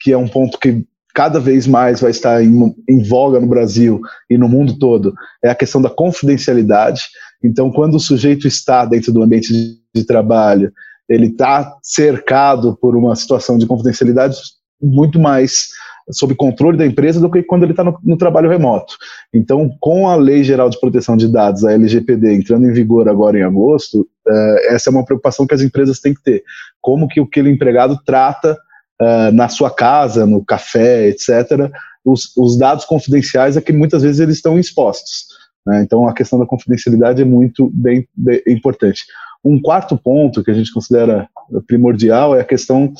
que 0.00 0.12
é 0.12 0.16
um 0.16 0.28
ponto 0.28 0.58
que 0.58 0.84
cada 1.12 1.40
vez 1.40 1.66
mais 1.66 2.00
vai 2.00 2.12
estar 2.12 2.42
em, 2.42 2.74
em, 2.88 3.02
voga 3.02 3.40
no 3.40 3.48
Brasil 3.48 4.00
e 4.28 4.38
no 4.38 4.48
mundo 4.48 4.78
todo, 4.78 5.12
é 5.42 5.50
a 5.50 5.54
questão 5.54 5.82
da 5.82 5.90
confidencialidade. 5.90 7.02
Então, 7.42 7.72
quando 7.72 7.96
o 7.96 8.00
sujeito 8.00 8.46
está 8.46 8.84
dentro 8.84 9.12
do 9.12 9.22
ambiente 9.22 9.52
de, 9.52 9.78
de 9.92 10.04
trabalho, 10.04 10.72
ele 11.08 11.26
está 11.26 11.76
cercado 11.82 12.76
por 12.76 12.94
uma 12.94 13.16
situação 13.16 13.58
de 13.58 13.66
confidencialidade 13.66 14.36
muito 14.80 15.18
mais 15.18 15.68
sob 16.10 16.34
controle 16.34 16.76
da 16.76 16.86
empresa 16.86 17.20
do 17.20 17.30
que 17.30 17.42
quando 17.42 17.64
ele 17.64 17.72
está 17.72 17.84
no, 17.84 17.98
no, 18.02 18.16
trabalho 18.16 18.48
remoto. 18.48 18.96
Então, 19.32 19.70
com 19.80 20.08
a 20.08 20.16
Lei 20.16 20.42
Geral 20.42 20.70
de 20.70 20.80
Proteção 20.80 21.16
de 21.16 21.28
Dados, 21.28 21.64
a 21.64 21.72
LGPD, 21.72 22.34
entrando 22.34 22.66
em 22.66 22.72
vigor 22.72 23.08
agora 23.08 23.38
em 23.38 23.42
agosto, 23.42 24.00
uh, 24.26 24.58
essa 24.68 24.90
é 24.90 24.92
uma 24.92 25.04
preocupação 25.04 25.46
que 25.46 25.54
as 25.54 25.62
empresas 25.62 26.00
têm 26.00 26.14
que 26.14 26.22
ter. 26.22 26.42
Como 26.80 27.08
que 27.08 27.20
aquele 27.20 27.50
empregado 27.50 27.98
trata 28.04 28.58
uh, 29.00 29.32
na 29.32 29.48
sua 29.48 29.70
casa, 29.70 30.26
no 30.26 30.44
café, 30.44 31.08
etc., 31.08 31.70
os, 32.04 32.34
os, 32.36 32.58
dados 32.58 32.86
confidenciais 32.86 33.56
é 33.56 33.60
que 33.60 33.72
muitas 33.72 34.02
vezes 34.02 34.20
eles 34.20 34.36
estão 34.36 34.58
expostos. 34.58 35.26
Né? 35.66 35.82
Então, 35.82 36.08
a 36.08 36.14
questão 36.14 36.38
da 36.38 36.46
confidencialidade 36.46 37.20
é 37.20 37.26
muito 37.26 37.70
bem, 37.74 38.08
bem 38.16 38.42
importante. 38.46 39.04
Um 39.44 39.60
quarto 39.60 39.96
ponto 39.96 40.42
que 40.42 40.50
a 40.50 40.54
gente 40.54 40.72
considera 40.72 41.28
primordial 41.66 42.34
é 42.34 42.40
a 42.40 42.44
questão 42.44 42.92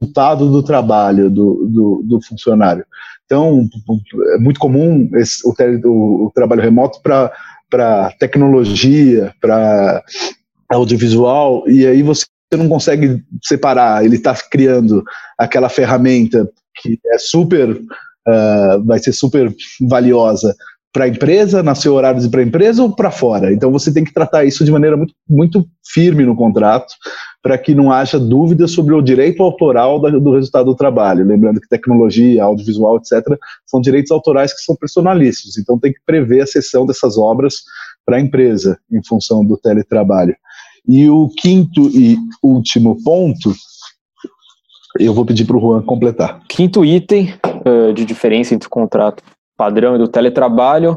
resultado 0.00 0.50
do 0.50 0.62
trabalho 0.62 1.28
do, 1.28 1.66
do, 1.66 2.02
do, 2.04 2.22
funcionário. 2.22 2.84
Então, 3.24 3.68
é 4.34 4.38
muito 4.38 4.58
comum 4.58 5.10
esse, 5.14 5.46
o, 5.46 5.54
o, 5.84 6.26
o 6.26 6.32
trabalho 6.34 6.62
remoto 6.62 7.00
para 7.02 8.12
tecnologia, 8.18 9.34
para 9.40 10.02
audiovisual, 10.70 11.68
e 11.68 11.86
aí 11.86 12.02
você 12.02 12.26
não 12.56 12.68
consegue 12.68 13.22
separar. 13.42 14.04
Ele 14.04 14.16
está 14.16 14.34
criando 14.34 15.04
aquela 15.36 15.68
ferramenta 15.68 16.48
que 16.80 16.98
é 17.06 17.18
super, 17.18 17.70
uh, 17.72 18.84
vai 18.84 18.98
ser 18.98 19.12
super 19.12 19.52
valiosa 19.88 20.54
para 20.92 21.04
a 21.04 21.08
empresa, 21.08 21.62
no 21.62 21.76
seu 21.76 21.94
horário 21.94 22.30
para 22.30 22.40
a 22.40 22.44
empresa 22.44 22.82
ou 22.82 22.94
para 22.94 23.10
fora. 23.10 23.52
Então 23.52 23.70
você 23.70 23.92
tem 23.92 24.04
que 24.04 24.12
tratar 24.12 24.44
isso 24.44 24.64
de 24.64 24.70
maneira 24.70 24.96
muito, 24.96 25.14
muito 25.28 25.68
firme 25.92 26.24
no 26.24 26.34
contrato, 26.34 26.94
para 27.42 27.56
que 27.56 27.74
não 27.74 27.92
haja 27.92 28.18
dúvida 28.18 28.66
sobre 28.66 28.94
o 28.94 29.02
direito 29.02 29.42
autoral 29.42 30.00
do 30.00 30.34
resultado 30.34 30.66
do 30.66 30.74
trabalho. 30.74 31.24
Lembrando 31.24 31.60
que 31.60 31.68
tecnologia, 31.68 32.42
audiovisual, 32.42 32.96
etc., 32.96 33.38
são 33.64 33.80
direitos 33.80 34.10
autorais 34.10 34.52
que 34.52 34.60
são 34.60 34.74
personalíssimos, 34.74 35.56
então 35.56 35.78
tem 35.78 35.92
que 35.92 36.00
prever 36.04 36.40
a 36.42 36.46
cessão 36.46 36.84
dessas 36.84 37.16
obras 37.16 37.62
para 38.04 38.16
a 38.16 38.20
empresa 38.20 38.78
em 38.90 39.02
função 39.04 39.44
do 39.44 39.56
teletrabalho. 39.56 40.34
E 40.86 41.08
o 41.08 41.28
quinto 41.28 41.88
e 41.88 42.16
último 42.42 42.96
ponto, 43.04 43.54
eu 44.98 45.12
vou 45.12 45.24
pedir 45.24 45.44
para 45.44 45.56
o 45.56 45.60
Juan 45.60 45.82
completar. 45.82 46.40
Quinto 46.48 46.84
item 46.84 47.34
uh, 47.44 47.92
de 47.92 48.04
diferença 48.04 48.54
entre 48.54 48.66
o 48.66 48.70
contrato 48.70 49.22
padrão 49.56 49.96
e 49.96 49.98
do 49.98 50.08
teletrabalho 50.08 50.96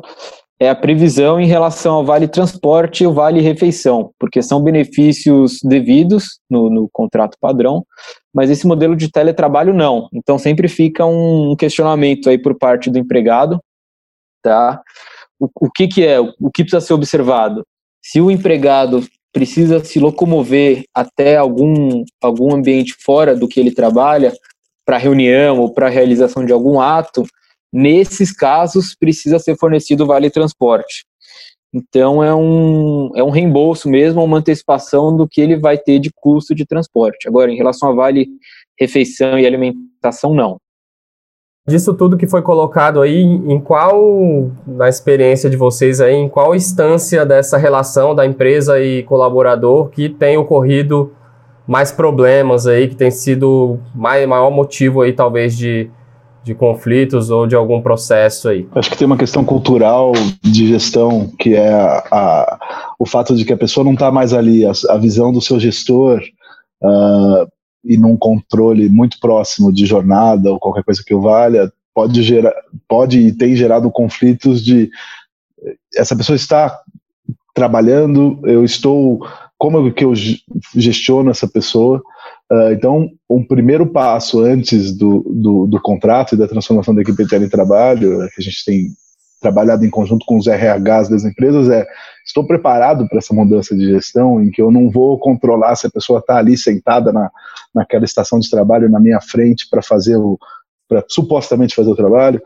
é 0.61 0.69
a 0.69 0.75
previsão 0.75 1.39
em 1.39 1.47
relação 1.47 1.95
ao 1.95 2.05
vale 2.05 2.27
transporte 2.27 3.03
e 3.03 3.07
o 3.07 3.13
vale 3.13 3.41
refeição, 3.41 4.11
porque 4.19 4.43
são 4.43 4.61
benefícios 4.61 5.57
devidos 5.63 6.39
no, 6.47 6.69
no, 6.69 6.87
contrato 6.93 7.35
padrão, 7.41 7.83
mas 8.31 8.51
esse 8.51 8.67
modelo 8.67 8.95
de 8.95 9.09
teletrabalho 9.09 9.73
não. 9.73 10.07
Então 10.13 10.37
sempre 10.37 10.67
fica 10.67 11.03
um 11.03 11.55
questionamento 11.55 12.29
aí 12.29 12.37
por 12.37 12.55
parte 12.55 12.91
do 12.91 12.99
empregado, 12.99 13.59
tá? 14.43 14.79
O, 15.39 15.49
o 15.61 15.71
que 15.71 15.87
que 15.87 16.05
é, 16.05 16.19
o 16.19 16.51
que 16.53 16.63
precisa 16.63 16.79
ser 16.79 16.93
observado? 16.93 17.65
Se 17.99 18.21
o 18.21 18.29
empregado 18.29 19.03
precisa 19.33 19.83
se 19.83 19.99
locomover 19.99 20.83
até 20.93 21.37
algum, 21.37 22.03
algum 22.21 22.53
ambiente 22.53 22.93
fora 23.03 23.35
do 23.35 23.47
que 23.47 23.59
ele 23.59 23.71
trabalha, 23.71 24.31
para 24.85 24.99
reunião 24.99 25.59
ou 25.59 25.73
para 25.73 25.89
realização 25.89 26.45
de 26.45 26.53
algum 26.53 26.79
ato, 26.79 27.23
Nesses 27.71 28.33
casos, 28.33 28.95
precisa 28.95 29.39
ser 29.39 29.57
fornecido 29.57 30.05
vale 30.05 30.29
transporte. 30.29 31.05
Então, 31.73 32.21
é 32.21 32.35
um, 32.35 33.11
é 33.15 33.23
um 33.23 33.29
reembolso 33.29 33.89
mesmo, 33.89 34.23
uma 34.23 34.39
antecipação 34.39 35.15
do 35.15 35.27
que 35.27 35.39
ele 35.39 35.57
vai 35.57 35.77
ter 35.77 35.99
de 35.99 36.11
custo 36.13 36.53
de 36.53 36.65
transporte. 36.65 37.27
Agora, 37.29 37.49
em 37.49 37.55
relação 37.55 37.89
a 37.89 37.93
vale 37.93 38.27
refeição 38.77 39.39
e 39.39 39.45
alimentação, 39.45 40.33
não. 40.33 40.57
Disso 41.67 41.93
tudo 41.93 42.17
que 42.17 42.27
foi 42.27 42.41
colocado 42.41 43.01
aí, 43.01 43.21
em 43.21 43.59
qual, 43.61 44.51
na 44.65 44.89
experiência 44.89 45.49
de 45.49 45.55
vocês 45.55 46.01
aí, 46.01 46.15
em 46.15 46.27
qual 46.27 46.55
instância 46.55 47.25
dessa 47.25 47.57
relação 47.57 48.15
da 48.15 48.25
empresa 48.25 48.81
e 48.81 49.03
colaborador 49.03 49.89
que 49.89 50.09
tem 50.09 50.37
ocorrido 50.37 51.13
mais 51.67 51.91
problemas 51.91 52.65
aí, 52.65 52.87
que 52.87 52.95
tem 52.95 53.11
sido 53.11 53.79
mais, 53.93 54.27
maior 54.27 54.49
motivo 54.49 55.01
aí, 55.01 55.13
talvez, 55.13 55.55
de, 55.55 55.89
de 56.43 56.55
conflitos 56.55 57.29
ou 57.29 57.45
de 57.45 57.55
algum 57.55 57.81
processo 57.81 58.49
aí? 58.49 58.67
Acho 58.73 58.89
que 58.89 58.97
tem 58.97 59.05
uma 59.05 59.17
questão 59.17 59.45
cultural 59.45 60.11
de 60.41 60.67
gestão, 60.67 61.31
que 61.37 61.53
é 61.55 61.71
a, 61.71 62.07
a 62.11 62.59
o 62.99 63.05
fato 63.05 63.35
de 63.35 63.45
que 63.45 63.53
a 63.53 63.57
pessoa 63.57 63.83
não 63.83 63.93
está 63.93 64.11
mais 64.11 64.33
ali, 64.33 64.65
a, 64.65 64.71
a, 64.89 64.97
visão 64.97 65.31
do 65.31 65.41
seu 65.41 65.59
gestor 65.59 66.21
uh, 66.83 67.47
e 67.83 67.97
num 67.97 68.15
controle 68.15 68.89
muito 68.89 69.19
próximo 69.19 69.71
de 69.73 69.85
jornada 69.85 70.51
ou 70.51 70.59
qualquer 70.59 70.83
coisa 70.83 71.03
que 71.05 71.13
o 71.13 71.21
valha, 71.21 71.71
pode 71.93 72.21
gerar, 72.21 72.53
pode 72.87 73.19
e 73.19 73.31
tem 73.31 73.55
gerado 73.55 73.89
conflitos 73.89 74.63
de 74.63 74.89
essa 75.95 76.15
pessoa 76.15 76.35
está 76.35 76.79
trabalhando, 77.53 78.39
eu 78.45 78.63
estou 78.63 79.25
como 79.57 79.91
que 79.93 80.03
eu 80.03 80.13
gestiono 80.75 81.29
essa 81.29 81.47
pessoa 81.47 82.01
Uh, 82.51 82.73
então, 82.73 83.09
um 83.29 83.45
primeiro 83.45 83.87
passo 83.87 84.41
antes 84.41 84.91
do, 84.91 85.23
do, 85.33 85.67
do, 85.67 85.81
contrato 85.81 86.35
e 86.35 86.37
da 86.37 86.49
transformação 86.49 86.93
da 86.93 87.01
equipe 87.01 87.23
de 87.23 87.29
teletrabalho, 87.29 88.27
que 88.35 88.41
a 88.41 88.43
gente 88.43 88.65
tem 88.65 88.87
trabalhado 89.39 89.85
em 89.85 89.89
conjunto 89.89 90.25
com 90.25 90.37
os 90.37 90.47
RHs 90.47 91.07
das 91.09 91.23
empresas, 91.23 91.69
é 91.69 91.87
estou 92.25 92.45
preparado 92.45 93.07
para 93.07 93.19
essa 93.19 93.33
mudança 93.33 93.73
de 93.73 93.85
gestão 93.85 94.41
em 94.41 94.51
que 94.51 94.61
eu 94.61 94.69
não 94.69 94.89
vou 94.89 95.17
controlar 95.17 95.75
se 95.77 95.87
a 95.87 95.89
pessoa 95.89 96.19
está 96.19 96.37
ali 96.37 96.57
sentada 96.57 97.13
na, 97.13 97.31
naquela 97.73 98.03
estação 98.03 98.37
de 98.37 98.49
trabalho 98.49 98.89
na 98.89 98.99
minha 98.99 99.21
frente 99.21 99.67
para 99.69 99.81
fazer 99.81 100.17
o 100.17 100.37
para 100.89 101.05
supostamente 101.07 101.73
fazer 101.73 101.89
o 101.89 101.95
trabalho, 101.95 102.41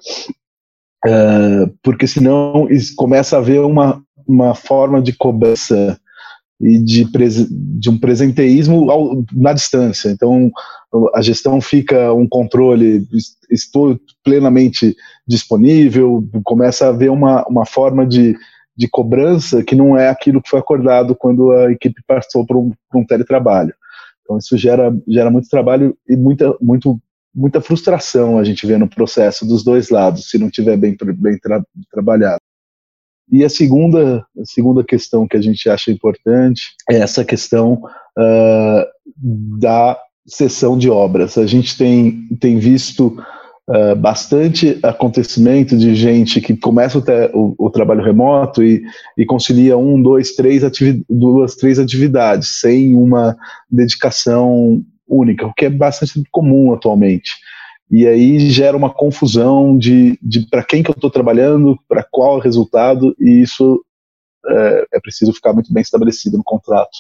uh, 1.03 1.67
porque 1.81 2.05
senão 2.05 2.67
começa 2.95 3.35
a 3.35 3.39
haver 3.39 3.59
uma, 3.62 4.03
uma 4.27 4.53
forma 4.53 5.01
de 5.01 5.13
cobrança 5.13 6.00
e 6.59 6.79
de, 6.79 7.05
de 7.79 7.89
um 7.89 7.97
presenteísmo 7.97 8.89
ao, 8.89 9.24
na 9.33 9.53
distância. 9.53 10.09
Então, 10.09 10.51
a 11.13 11.21
gestão 11.21 11.59
fica 11.59 12.13
um 12.13 12.27
controle, 12.27 13.05
estou 13.50 14.00
plenamente 14.24 14.95
disponível, 15.27 16.27
começa 16.44 16.85
a 16.85 16.89
haver 16.89 17.11
uma, 17.11 17.46
uma 17.48 17.65
forma 17.65 18.05
de, 18.05 18.35
de 18.75 18.87
cobrança 18.87 19.63
que 19.63 19.75
não 19.75 19.98
é 19.98 20.09
aquilo 20.09 20.41
que 20.41 20.50
foi 20.50 20.59
acordado 20.59 21.15
quando 21.15 21.51
a 21.51 21.72
equipe 21.72 22.01
passou 22.07 22.46
para 22.46 22.57
um, 22.57 22.72
um 22.94 23.05
teletrabalho. 23.05 23.74
Então, 24.24 24.37
isso 24.37 24.57
gera, 24.57 24.96
gera 25.07 25.29
muito 25.29 25.50
trabalho 25.50 25.96
e 26.07 26.15
muita, 26.15 26.55
muito, 26.61 27.00
muita 27.33 27.61
frustração 27.61 28.39
a 28.39 28.44
gente 28.44 28.65
vê 28.65 28.77
no 28.77 28.89
processo 28.89 29.46
dos 29.46 29.63
dois 29.63 29.89
lados, 29.89 30.29
se 30.29 30.37
não 30.37 30.50
tiver 30.50 30.77
bem, 30.77 30.96
bem 31.18 31.37
tra 31.37 31.63
trabalhado. 31.91 32.39
E 33.31 33.44
a 33.44 33.50
segunda, 33.50 34.25
a 34.40 34.46
segunda 34.46 34.83
questão 34.83 35.27
que 35.27 35.35
a 35.35 35.42
gente 35.42 35.70
acha 35.70 35.92
importante 35.92 36.74
é 36.90 36.98
essa 36.98 37.25
questão 37.25 37.81
uh, 38.18 38.85
da 39.59 39.98
sessão 40.27 40.77
de 40.77 40.90
obras. 40.90 41.38
A 41.38 41.46
gente 41.46 41.77
tem, 41.77 42.27
tem 42.40 42.57
visto 42.59 43.18
uh, 43.68 43.96
bastante 43.96 44.77
acontecimento 44.83 45.77
de 45.77 45.96
gente 45.96 46.40
que 46.40 46.55
começa 46.55 47.00
o, 47.00 47.55
o, 47.57 47.66
o 47.68 47.70
trabalho 47.70 48.03
remoto 48.03 48.64
e, 48.64 48.83
e, 49.18 49.25
concilia 49.25 49.77
um, 49.77 50.01
dois, 50.01 50.35
três 50.35 50.61
duas, 51.09 51.55
três 51.55 51.79
atividades 51.79 52.59
sem 52.59 52.96
uma 52.96 53.35
dedicação 53.70 54.81
única, 55.07 55.46
o 55.46 55.53
que 55.53 55.66
é 55.66 55.70
bastante 55.70 56.24
comum 56.31 56.74
atualmente 56.74 57.31
e 57.89 58.07
aí 58.07 58.39
gera 58.50 58.75
uma 58.75 58.89
confusão 58.89 59.77
de, 59.77 60.17
de 60.21 60.48
para 60.50 60.63
quem 60.63 60.81
que 60.81 60.89
eu 60.89 60.95
estou 60.95 61.09
trabalhando, 61.09 61.77
para 61.87 62.03
qual 62.03 62.39
resultado, 62.39 63.15
e 63.19 63.41
isso 63.41 63.83
é, 64.48 64.85
é, 64.93 65.00
preciso 65.00 65.33
ficar 65.33 65.53
muito 65.53 65.71
bem 65.71 65.81
estabelecido 65.81 66.37
no 66.37 66.43
contrato 66.43 66.98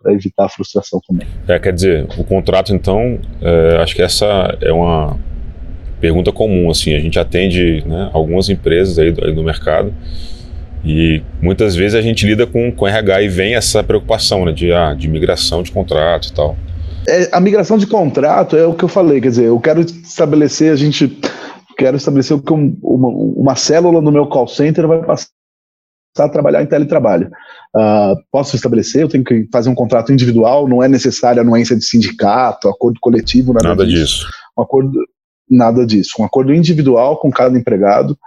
para 0.00 0.12
evitar 0.12 0.46
a 0.46 0.48
frustração 0.48 1.00
também. 1.06 1.26
É, 1.46 1.58
quer 1.58 1.72
dizer, 1.72 2.08
o 2.18 2.24
contrato 2.24 2.72
então, 2.72 3.18
é, 3.40 3.76
acho 3.82 3.94
que 3.94 4.02
essa 4.02 4.56
é 4.60 4.72
uma 4.72 5.18
pergunta 6.00 6.32
comum, 6.32 6.70
assim, 6.70 6.94
a 6.94 7.00
gente 7.00 7.18
atende 7.18 7.84
né, 7.86 8.10
algumas 8.12 8.48
empresas 8.48 8.98
aí 8.98 9.12
do, 9.12 9.24
aí 9.24 9.34
do 9.34 9.42
mercado 9.42 9.92
e 10.82 11.22
muitas 11.42 11.76
vezes 11.76 11.94
a 11.94 12.00
gente 12.00 12.26
lida 12.26 12.46
com, 12.46 12.72
com 12.72 12.88
RH 12.88 13.22
e 13.22 13.28
vem 13.28 13.54
essa 13.54 13.84
preocupação 13.84 14.46
né, 14.46 14.52
de, 14.52 14.72
ah, 14.72 14.94
de 14.94 15.08
migração 15.08 15.62
de 15.62 15.70
contrato 15.70 16.28
e 16.28 16.32
tal. 16.32 16.56
É, 17.08 17.28
a 17.32 17.40
migração 17.40 17.78
de 17.78 17.86
contrato 17.86 18.56
é 18.56 18.66
o 18.66 18.74
que 18.74 18.84
eu 18.84 18.88
falei, 18.88 19.20
quer 19.20 19.30
dizer, 19.30 19.46
eu 19.46 19.58
quero 19.60 19.80
estabelecer, 19.80 20.72
a 20.72 20.76
gente 20.76 21.18
quero 21.76 21.96
estabelecer 21.96 22.38
que 22.40 22.52
um, 22.52 22.76
uma, 22.82 23.08
uma 23.08 23.56
célula 23.56 24.00
no 24.00 24.12
meu 24.12 24.26
call 24.26 24.46
center 24.46 24.86
vai 24.86 25.02
passar 25.02 25.28
a 26.18 26.28
trabalhar 26.28 26.62
em 26.62 26.66
teletrabalho. 26.66 27.30
Uh, 27.74 28.16
posso 28.30 28.56
estabelecer, 28.56 29.02
eu 29.02 29.08
tenho 29.08 29.24
que 29.24 29.48
fazer 29.50 29.70
um 29.70 29.74
contrato 29.74 30.12
individual, 30.12 30.68
não 30.68 30.82
é 30.82 30.88
necessária 30.88 31.40
anuência 31.40 31.76
de 31.76 31.84
sindicato, 31.84 32.68
acordo 32.68 32.98
coletivo, 33.00 33.52
nada, 33.52 33.68
nada 33.68 33.86
disso. 33.86 34.26
disso. 34.26 34.30
Um 34.58 34.62
acordo, 34.62 34.92
nada 35.48 35.86
disso. 35.86 36.14
Um 36.18 36.24
acordo 36.24 36.52
individual 36.52 37.18
com 37.18 37.30
cada 37.30 37.56
empregado, 37.56 38.18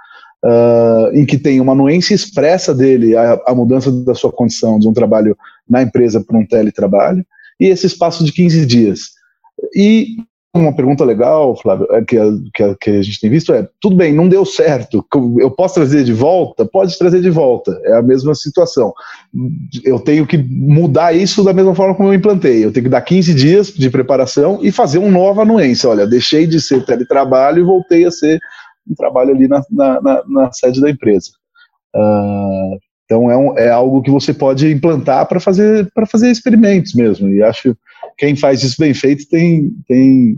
uh, 0.44 1.12
em 1.14 1.26
que 1.26 1.38
tem 1.38 1.62
uma 1.62 1.74
anuência 1.74 2.16
expressa 2.16 2.74
dele 2.74 3.16
a, 3.16 3.40
a 3.46 3.54
mudança 3.54 3.92
da 3.92 4.16
sua 4.16 4.32
condição 4.32 4.80
de 4.80 4.88
um 4.88 4.94
trabalho 4.94 5.38
na 5.70 5.82
empresa 5.82 6.24
para 6.24 6.38
um 6.38 6.46
teletrabalho, 6.46 7.24
e 7.60 7.68
esse 7.68 7.88
espaço 7.88 8.24
de 8.24 8.32
15 8.32 8.66
dias. 8.66 9.00
E 9.76 10.18
uma 10.56 10.76
pergunta 10.76 11.04
legal, 11.04 11.56
Flávio, 11.60 11.88
é 11.92 12.04
que, 12.04 12.16
a, 12.16 12.26
que, 12.54 12.76
que 12.76 12.90
a 12.92 13.02
gente 13.02 13.20
tem 13.20 13.30
visto 13.30 13.52
é: 13.52 13.68
tudo 13.82 13.96
bem, 13.96 14.14
não 14.14 14.30
deu 14.30 14.46
certo, 14.46 15.04
eu 15.40 15.50
posso 15.50 15.74
trazer 15.74 16.04
de 16.04 16.14
volta? 16.14 16.64
Pode 16.64 16.96
trazer 16.98 17.22
de 17.22 17.30
volta, 17.32 17.80
é 17.84 17.98
a 17.98 18.04
mesma 18.04 18.36
situação. 18.36 18.94
Eu 19.84 20.00
tenho 20.00 20.28
que 20.28 20.38
mudar 20.38 21.14
isso 21.14 21.44
da 21.44 21.54
mesma 21.54 21.74
forma 21.74 21.96
como 21.96 22.10
eu 22.10 22.14
implantei. 22.14 22.64
Eu 22.64 22.72
tenho 22.72 22.84
que 22.84 22.90
dar 22.90 23.02
15 23.02 23.34
dias 23.34 23.68
de 23.68 23.90
preparação 23.90 24.60
e 24.62 24.72
fazer 24.72 25.00
uma 25.00 25.10
nova 25.10 25.42
anuência. 25.42 25.90
Olha, 25.90 26.06
deixei 26.06 26.46
de 26.46 26.62
ser 26.62 26.86
teletrabalho 26.86 27.60
e 27.60 27.66
voltei 27.66 28.06
a 28.06 28.12
ser 28.12 28.40
um 28.88 28.94
trabalho 28.94 29.32
ali 29.32 29.48
na, 29.48 29.64
na, 29.72 30.02
na, 30.02 30.24
na 30.28 30.52
sede 30.52 30.80
da 30.80 30.90
empresa. 30.90 31.32
Uh, 31.96 32.78
então 33.06 33.30
é, 33.30 33.38
um, 33.38 33.58
é 33.58 33.70
algo 33.70 34.02
que 34.02 34.12
você 34.12 34.34
pode 34.34 34.72
implantar 34.72 35.28
para 35.28 35.40
fazer 35.40 35.90
para 35.94 36.06
fazer 36.06 36.32
experimentos 36.32 36.94
mesmo. 36.94 37.30
E 37.30 37.44
acho 37.44 37.64
que 37.64 37.76
quem 38.18 38.36
faz 38.36 38.64
isso 38.64 38.76
bem 38.80 38.94
feito 38.94 39.28
tem, 39.30 39.72
tem, 39.88 40.38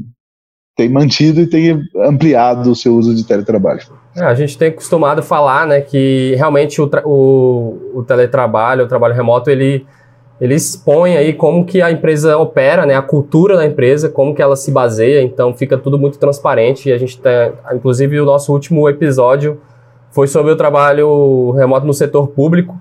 tem 0.75 0.89
mantido 0.89 1.41
e 1.41 1.47
tem 1.47 1.82
ampliado 2.04 2.71
o 2.71 2.75
seu 2.75 2.95
uso 2.95 3.13
de 3.13 3.25
teletrabalho. 3.25 3.82
É, 4.15 4.23
a 4.23 4.34
gente 4.34 4.58
tem 4.58 4.69
acostumado 4.69 5.21
falar 5.21 5.67
né, 5.67 5.82
que 5.82 6.36
realmente 6.38 6.82
o, 6.82 6.89
o, 7.06 7.99
o 7.99 8.04
teletrabalho, 8.04 8.86
o 8.86 8.88
trabalho 8.88 9.13
remoto, 9.13 9.49
ele, 9.49 9.86
ele 10.39 10.56
expõe 10.56 11.17
aí 11.17 11.34
como 11.34 11.65
que 11.65 11.82
a 11.82 11.91
empresa 11.91 12.38
opera, 12.38 12.86
né, 12.86 12.95
a 12.95 13.01
cultura 13.01 13.58
da 13.58 13.65
empresa, 13.65 14.10
como 14.10 14.34
que 14.34 14.41
ela 14.41 14.56
se 14.56 14.71
baseia, 14.71 15.21
então 15.21 15.54
fica 15.54 15.78
tudo 15.78 15.99
muito 15.99 16.17
transparente 16.17 16.89
e 16.89 16.93
a 16.93 16.97
gente 16.97 17.19
tem, 17.19 17.51
inclusive 17.73 18.19
o 18.21 18.25
nosso 18.25 18.54
último 18.54 18.88
episódio 18.88 19.60
foi 20.15 20.28
sobre 20.28 20.54
o 20.54 20.56
trabalho 20.56 21.51
remoto 21.51 21.86
no 21.86 21.93
setor 21.93 22.30
público 22.30 22.80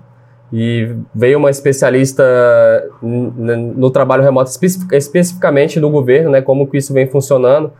e 0.53 0.95
veio 1.13 1.37
uma 1.37 1.49
especialista 1.49 2.23
no 3.01 3.91
trabalho 3.91 4.23
remoto 4.23 4.49
especificamente 4.93 5.77
no 5.77 5.89
governo, 5.89 6.29
né, 6.29 6.41
como 6.41 6.65
que 6.65 6.77
isso 6.77 6.93
vem 6.93 7.07
funcionando. 7.07 7.73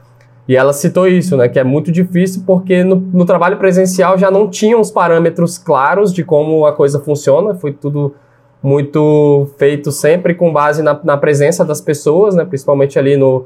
E 0.45 0.57
ela 0.57 0.73
citou 0.73 1.07
isso, 1.07 1.37
né, 1.37 1.47
que 1.47 1.57
é 1.57 1.63
muito 1.63 1.89
difícil 1.89 2.43
porque 2.45 2.83
no, 2.83 2.97
no 2.97 3.23
trabalho 3.23 3.55
presencial 3.55 4.17
já 4.17 4.29
não 4.29 4.49
tinham 4.49 4.81
os 4.81 4.91
parâmetros 4.91 5.57
claros 5.57 6.13
de 6.13 6.21
como 6.21 6.65
a 6.65 6.73
coisa 6.73 6.99
funciona, 6.99 7.55
foi 7.55 7.71
tudo 7.71 8.13
muito 8.61 9.47
feito 9.57 9.89
sempre 9.89 10.33
com 10.33 10.51
base 10.51 10.83
na, 10.83 10.99
na 11.01 11.15
presença 11.15 11.63
das 11.63 11.79
pessoas, 11.79 12.35
né, 12.35 12.43
principalmente 12.43 12.99
ali 12.99 13.15
no, 13.15 13.45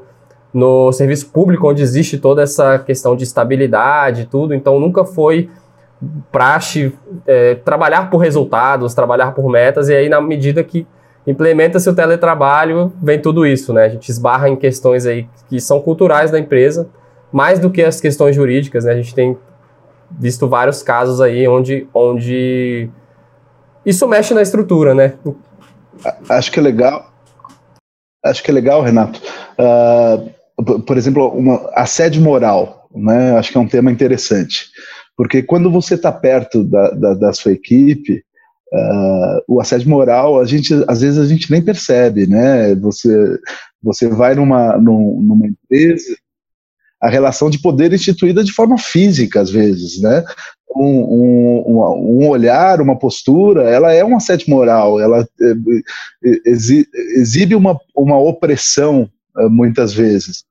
no 0.52 0.90
serviço 0.90 1.30
público, 1.30 1.68
onde 1.68 1.84
existe 1.84 2.18
toda 2.18 2.42
essa 2.42 2.80
questão 2.80 3.14
de 3.14 3.22
estabilidade 3.22 4.22
e 4.22 4.26
tudo, 4.26 4.52
então 4.52 4.80
nunca 4.80 5.04
foi 5.04 5.48
praxe 6.32 6.92
é, 7.26 7.54
trabalhar 7.56 8.10
por 8.10 8.18
resultados, 8.18 8.94
trabalhar 8.94 9.32
por 9.32 9.50
metas, 9.50 9.88
e 9.88 9.94
aí 9.94 10.08
na 10.08 10.20
medida 10.20 10.64
que 10.64 10.86
implementa-se 11.26 11.88
o 11.88 11.94
teletrabalho, 11.94 12.92
vem 13.02 13.20
tudo 13.20 13.46
isso, 13.46 13.72
né? 13.72 13.84
A 13.84 13.88
gente 13.88 14.08
esbarra 14.08 14.48
em 14.48 14.56
questões 14.56 15.06
aí 15.06 15.28
que 15.48 15.60
são 15.60 15.80
culturais 15.80 16.30
da 16.30 16.38
empresa, 16.38 16.88
mais 17.30 17.58
do 17.58 17.70
que 17.70 17.82
as 17.82 18.00
questões 18.00 18.34
jurídicas, 18.34 18.84
né? 18.84 18.92
A 18.92 18.96
gente 18.96 19.14
tem 19.14 19.36
visto 20.10 20.48
vários 20.48 20.82
casos 20.82 21.20
aí 21.20 21.46
onde, 21.46 21.86
onde 21.94 22.90
isso 23.84 24.06
mexe 24.08 24.34
na 24.34 24.42
estrutura, 24.42 24.94
né? 24.94 25.14
Acho 26.28 26.50
que 26.50 26.58
é 26.58 26.62
legal. 26.62 27.10
Acho 28.24 28.42
que 28.42 28.50
é 28.50 28.54
legal, 28.54 28.82
Renato. 28.82 29.20
Uh, 29.58 30.80
por 30.80 30.96
exemplo, 30.96 31.28
uma 31.28 31.70
assédio 31.74 32.22
moral, 32.22 32.88
né? 32.94 33.36
Acho 33.38 33.52
que 33.52 33.58
é 33.58 33.60
um 33.60 33.68
tema 33.68 33.90
interessante, 33.90 34.66
porque 35.20 35.42
quando 35.42 35.70
você 35.70 35.96
está 35.96 36.10
perto 36.10 36.64
da, 36.64 36.92
da, 36.92 37.12
da, 37.12 37.32
sua 37.34 37.52
equipe, 37.52 38.24
uh, 38.72 39.42
o 39.46 39.60
assédio 39.60 39.86
moral, 39.86 40.40
a 40.40 40.46
gente 40.46 40.72
às 40.88 41.02
vezes 41.02 41.18
a 41.18 41.26
gente 41.26 41.50
nem 41.50 41.60
percebe, 41.60 42.26
né? 42.26 42.74
Você 42.76 43.38
você 43.82 44.08
vai 44.08 44.34
numa 44.34 44.78
numa 44.78 45.46
empresa 45.46 46.16
a 46.98 47.10
relação 47.10 47.50
de 47.50 47.60
poder 47.60 47.92
instituída 47.92 48.42
de 48.42 48.50
forma 48.50 48.78
física, 48.78 49.42
às 49.42 49.50
vezes, 49.50 50.00
né? 50.00 50.24
Um, 50.74 51.66
um, 51.66 52.22
um 52.22 52.28
olhar, 52.30 52.80
uma 52.80 52.98
postura, 52.98 53.68
ela 53.68 53.92
é 53.92 54.02
um 54.02 54.16
assédio 54.16 54.48
moral, 54.48 54.98
ela 54.98 55.20
é, 55.38 55.50
é, 56.24 56.40
exibe 57.20 57.54
uma, 57.54 57.78
uma 57.94 58.18
opressão, 58.18 59.06
eh, 59.36 59.48
muitas 59.50 59.92
vezes. 59.92 60.44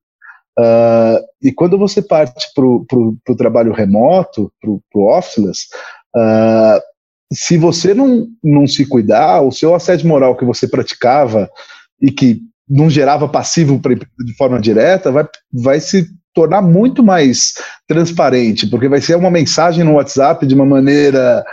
Uh, 0.59 1.23
e 1.41 1.53
quando 1.53 1.77
você 1.77 2.01
parte 2.01 2.47
para 2.53 2.65
o 2.65 3.37
trabalho 3.37 3.71
remoto, 3.71 4.51
para 4.59 4.69
o 4.69 5.17
officeless, 5.17 5.67
uh, 6.13 6.81
se 7.31 7.57
você 7.57 7.93
não, 7.93 8.27
não 8.43 8.67
se 8.67 8.85
cuidar, 8.85 9.41
o 9.41 9.51
seu 9.51 9.73
assédio 9.73 10.07
moral 10.07 10.35
que 10.35 10.43
você 10.43 10.67
praticava 10.67 11.49
e 12.01 12.11
que 12.11 12.41
não 12.67 12.89
gerava 12.89 13.29
passivo 13.29 13.79
de 13.79 14.33
forma 14.35 14.59
direta, 14.59 15.11
vai, 15.11 15.25
vai 15.53 15.79
se 15.79 16.07
tornar 16.33 16.61
muito 16.61 17.01
mais 17.01 17.53
transparente, 17.87 18.67
porque 18.67 18.89
vai 18.89 18.99
ser 18.99 19.15
uma 19.15 19.31
mensagem 19.31 19.83
no 19.83 19.93
WhatsApp 19.93 20.45
de 20.45 20.55
uma 20.55 20.65
maneira 20.65 21.43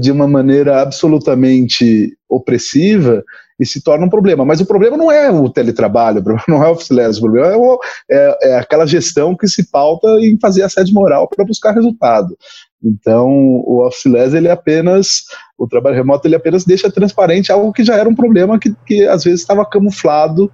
de 0.00 0.10
uma 0.10 0.26
maneira 0.26 0.80
absolutamente 0.80 2.16
opressiva 2.26 3.22
e 3.58 3.64
se 3.64 3.82
torna 3.82 4.06
um 4.06 4.10
problema. 4.10 4.44
Mas 4.44 4.60
o 4.60 4.66
problema 4.66 4.96
não 4.96 5.10
é 5.10 5.30
o 5.30 5.48
teletrabalho, 5.48 6.22
não 6.48 6.62
é 6.62 6.68
o 6.68 6.72
officeless, 6.72 7.18
o 7.18 7.22
problema 7.22 7.48
é, 7.48 7.56
o, 7.56 7.78
é, 8.10 8.38
é, 8.42 8.58
aquela 8.58 8.86
gestão 8.86 9.36
que 9.36 9.46
se 9.46 9.70
pauta 9.70 10.08
em 10.20 10.38
fazer 10.38 10.62
assédio 10.62 10.94
moral 10.94 11.28
para 11.28 11.44
buscar 11.44 11.72
resultado. 11.72 12.36
Então, 12.82 13.28
o 13.28 13.86
officeless, 13.86 14.36
ele 14.36 14.50
apenas, 14.50 15.24
o 15.56 15.66
trabalho 15.66 15.96
remoto, 15.96 16.28
ele 16.28 16.36
apenas 16.36 16.64
deixa 16.64 16.90
transparente 16.90 17.50
algo 17.50 17.72
que 17.72 17.82
já 17.82 17.96
era 17.96 18.08
um 18.08 18.14
problema 18.14 18.58
que, 18.58 18.74
que 18.86 19.06
às 19.06 19.24
vezes 19.24 19.40
estava 19.40 19.64
camuflado 19.64 20.52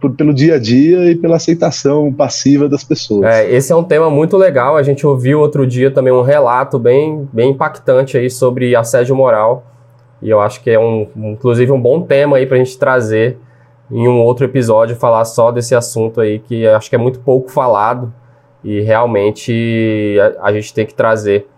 por, 0.00 0.16
pelo 0.16 0.34
dia 0.34 0.54
a 0.54 0.58
dia 0.58 1.10
e 1.10 1.14
pela 1.14 1.36
aceitação 1.36 2.12
passiva 2.12 2.68
das 2.68 2.82
pessoas. 2.82 3.24
É, 3.24 3.52
esse 3.52 3.70
é 3.70 3.76
um 3.76 3.84
tema 3.84 4.10
muito 4.10 4.36
legal. 4.36 4.76
A 4.76 4.82
gente 4.82 5.06
ouviu 5.06 5.38
outro 5.38 5.66
dia 5.66 5.90
também 5.90 6.12
um 6.12 6.22
relato 6.22 6.78
bem, 6.78 7.28
bem 7.32 7.50
impactante 7.50 8.16
aí 8.16 8.30
sobre 8.30 8.74
assédio 8.74 9.14
moral. 9.14 9.64
E 10.22 10.28
eu 10.28 10.40
acho 10.40 10.62
que 10.62 10.70
é 10.70 10.78
um, 10.78 11.08
inclusive 11.16 11.70
um 11.72 11.80
bom 11.80 12.02
tema 12.02 12.36
aí 12.36 12.46
para 12.46 12.56
a 12.56 12.58
gente 12.58 12.78
trazer 12.78 13.38
em 13.90 14.06
um 14.06 14.20
outro 14.20 14.44
episódio 14.44 14.94
falar 14.94 15.24
só 15.24 15.50
desse 15.50 15.74
assunto 15.74 16.20
aí 16.20 16.38
que 16.38 16.66
acho 16.66 16.88
que 16.88 16.94
é 16.94 16.98
muito 16.98 17.20
pouco 17.20 17.50
falado 17.50 18.12
e 18.62 18.80
realmente 18.80 20.16
a, 20.38 20.48
a 20.48 20.52
gente 20.52 20.72
tem 20.72 20.86
que 20.86 20.94
trazer. 20.94 21.48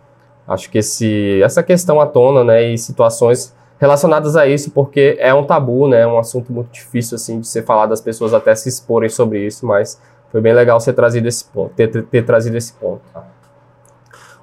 Acho 0.46 0.70
que 0.70 0.78
esse, 0.78 1.40
essa 1.42 1.62
questão 1.62 2.00
à 2.00 2.06
tona, 2.06 2.42
né, 2.42 2.62
e 2.62 2.78
situações 2.78 3.54
relacionadas 3.78 4.36
a 4.36 4.46
isso, 4.46 4.70
porque 4.70 5.16
é 5.18 5.34
um 5.34 5.44
tabu, 5.44 5.88
né? 5.88 6.02
É 6.02 6.06
um 6.06 6.16
assunto 6.16 6.52
muito 6.52 6.70
difícil 6.70 7.16
assim 7.16 7.40
de 7.40 7.48
ser 7.48 7.64
falado, 7.64 7.92
as 7.92 8.00
pessoas 8.00 8.32
até 8.32 8.54
se 8.54 8.68
exporem 8.68 9.08
sobre 9.08 9.44
isso, 9.44 9.66
mas 9.66 10.00
foi 10.30 10.40
bem 10.40 10.52
legal 10.52 10.78
ser 10.80 10.92
trazido 10.92 11.26
esse 11.26 11.44
ponto, 11.44 11.74
ter, 11.74 11.88
ter, 11.88 12.04
ter 12.04 12.24
trazido 12.24 12.56
esse 12.56 12.72
ponto. 12.74 13.02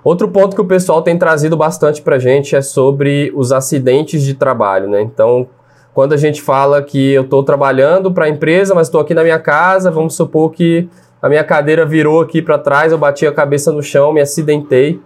Outro 0.04 0.30
ponto 0.30 0.56
que 0.56 0.62
o 0.62 0.66
pessoal 0.66 1.02
tem 1.02 1.18
trazido 1.18 1.58
bastante 1.58 2.02
para 2.02 2.18
gente 2.18 2.56
é 2.56 2.62
sobre 2.62 3.32
os 3.36 3.52
acidentes 3.52 4.24
de 4.24 4.34
trabalho, 4.34 4.90
né? 4.90 5.02
Então, 5.02 5.48
quando 5.94 6.14
a 6.14 6.18
gente 6.18 6.42
fala 6.42 6.82
que 6.82 7.12
eu 7.12 7.24
estou 7.24 7.44
trabalhando 7.44 8.12
para 8.12 8.26
a 8.26 8.30
empresa, 8.30 8.74
mas 8.74 8.88
estou 8.88 9.02
aqui 9.02 9.14
na 9.14 9.24
minha 9.24 9.40
casa, 9.40 9.92
vamos 9.92 10.16
supor 10.16 10.52
que 10.52 10.88
a 11.22 11.28
minha 11.28 11.44
cadeira 11.44 11.86
virou 11.86 12.22
aqui 12.22 12.42
para 12.42 12.58
trás, 12.58 12.92
eu 12.92 12.98
bati 12.98 13.28
a 13.28 13.32
cabeça 13.32 13.72
no 13.72 13.84
chão, 13.84 14.14
me 14.14 14.22
acidentei. 14.22 15.02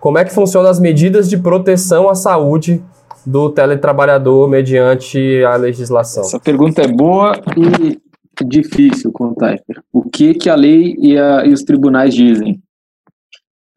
Como 0.00 0.16
é 0.16 0.24
que 0.24 0.32
funcionam 0.32 0.70
as 0.70 0.80
medidas 0.80 1.28
de 1.28 1.36
proteção 1.36 2.08
à 2.08 2.14
saúde 2.14 2.82
do 3.26 3.50
teletrabalhador 3.50 4.48
mediante 4.48 5.44
a 5.44 5.56
legislação? 5.56 6.22
Essa 6.22 6.40
pergunta 6.40 6.82
é 6.82 6.88
boa 6.88 7.38
e 7.56 7.98
difícil, 8.42 9.12
Contaifer. 9.12 9.82
O 9.92 10.02
que, 10.02 10.34
que 10.34 10.48
a 10.48 10.54
lei 10.54 10.96
e, 10.98 11.18
a, 11.18 11.44
e 11.44 11.52
os 11.52 11.62
tribunais 11.62 12.14
dizem? 12.14 12.63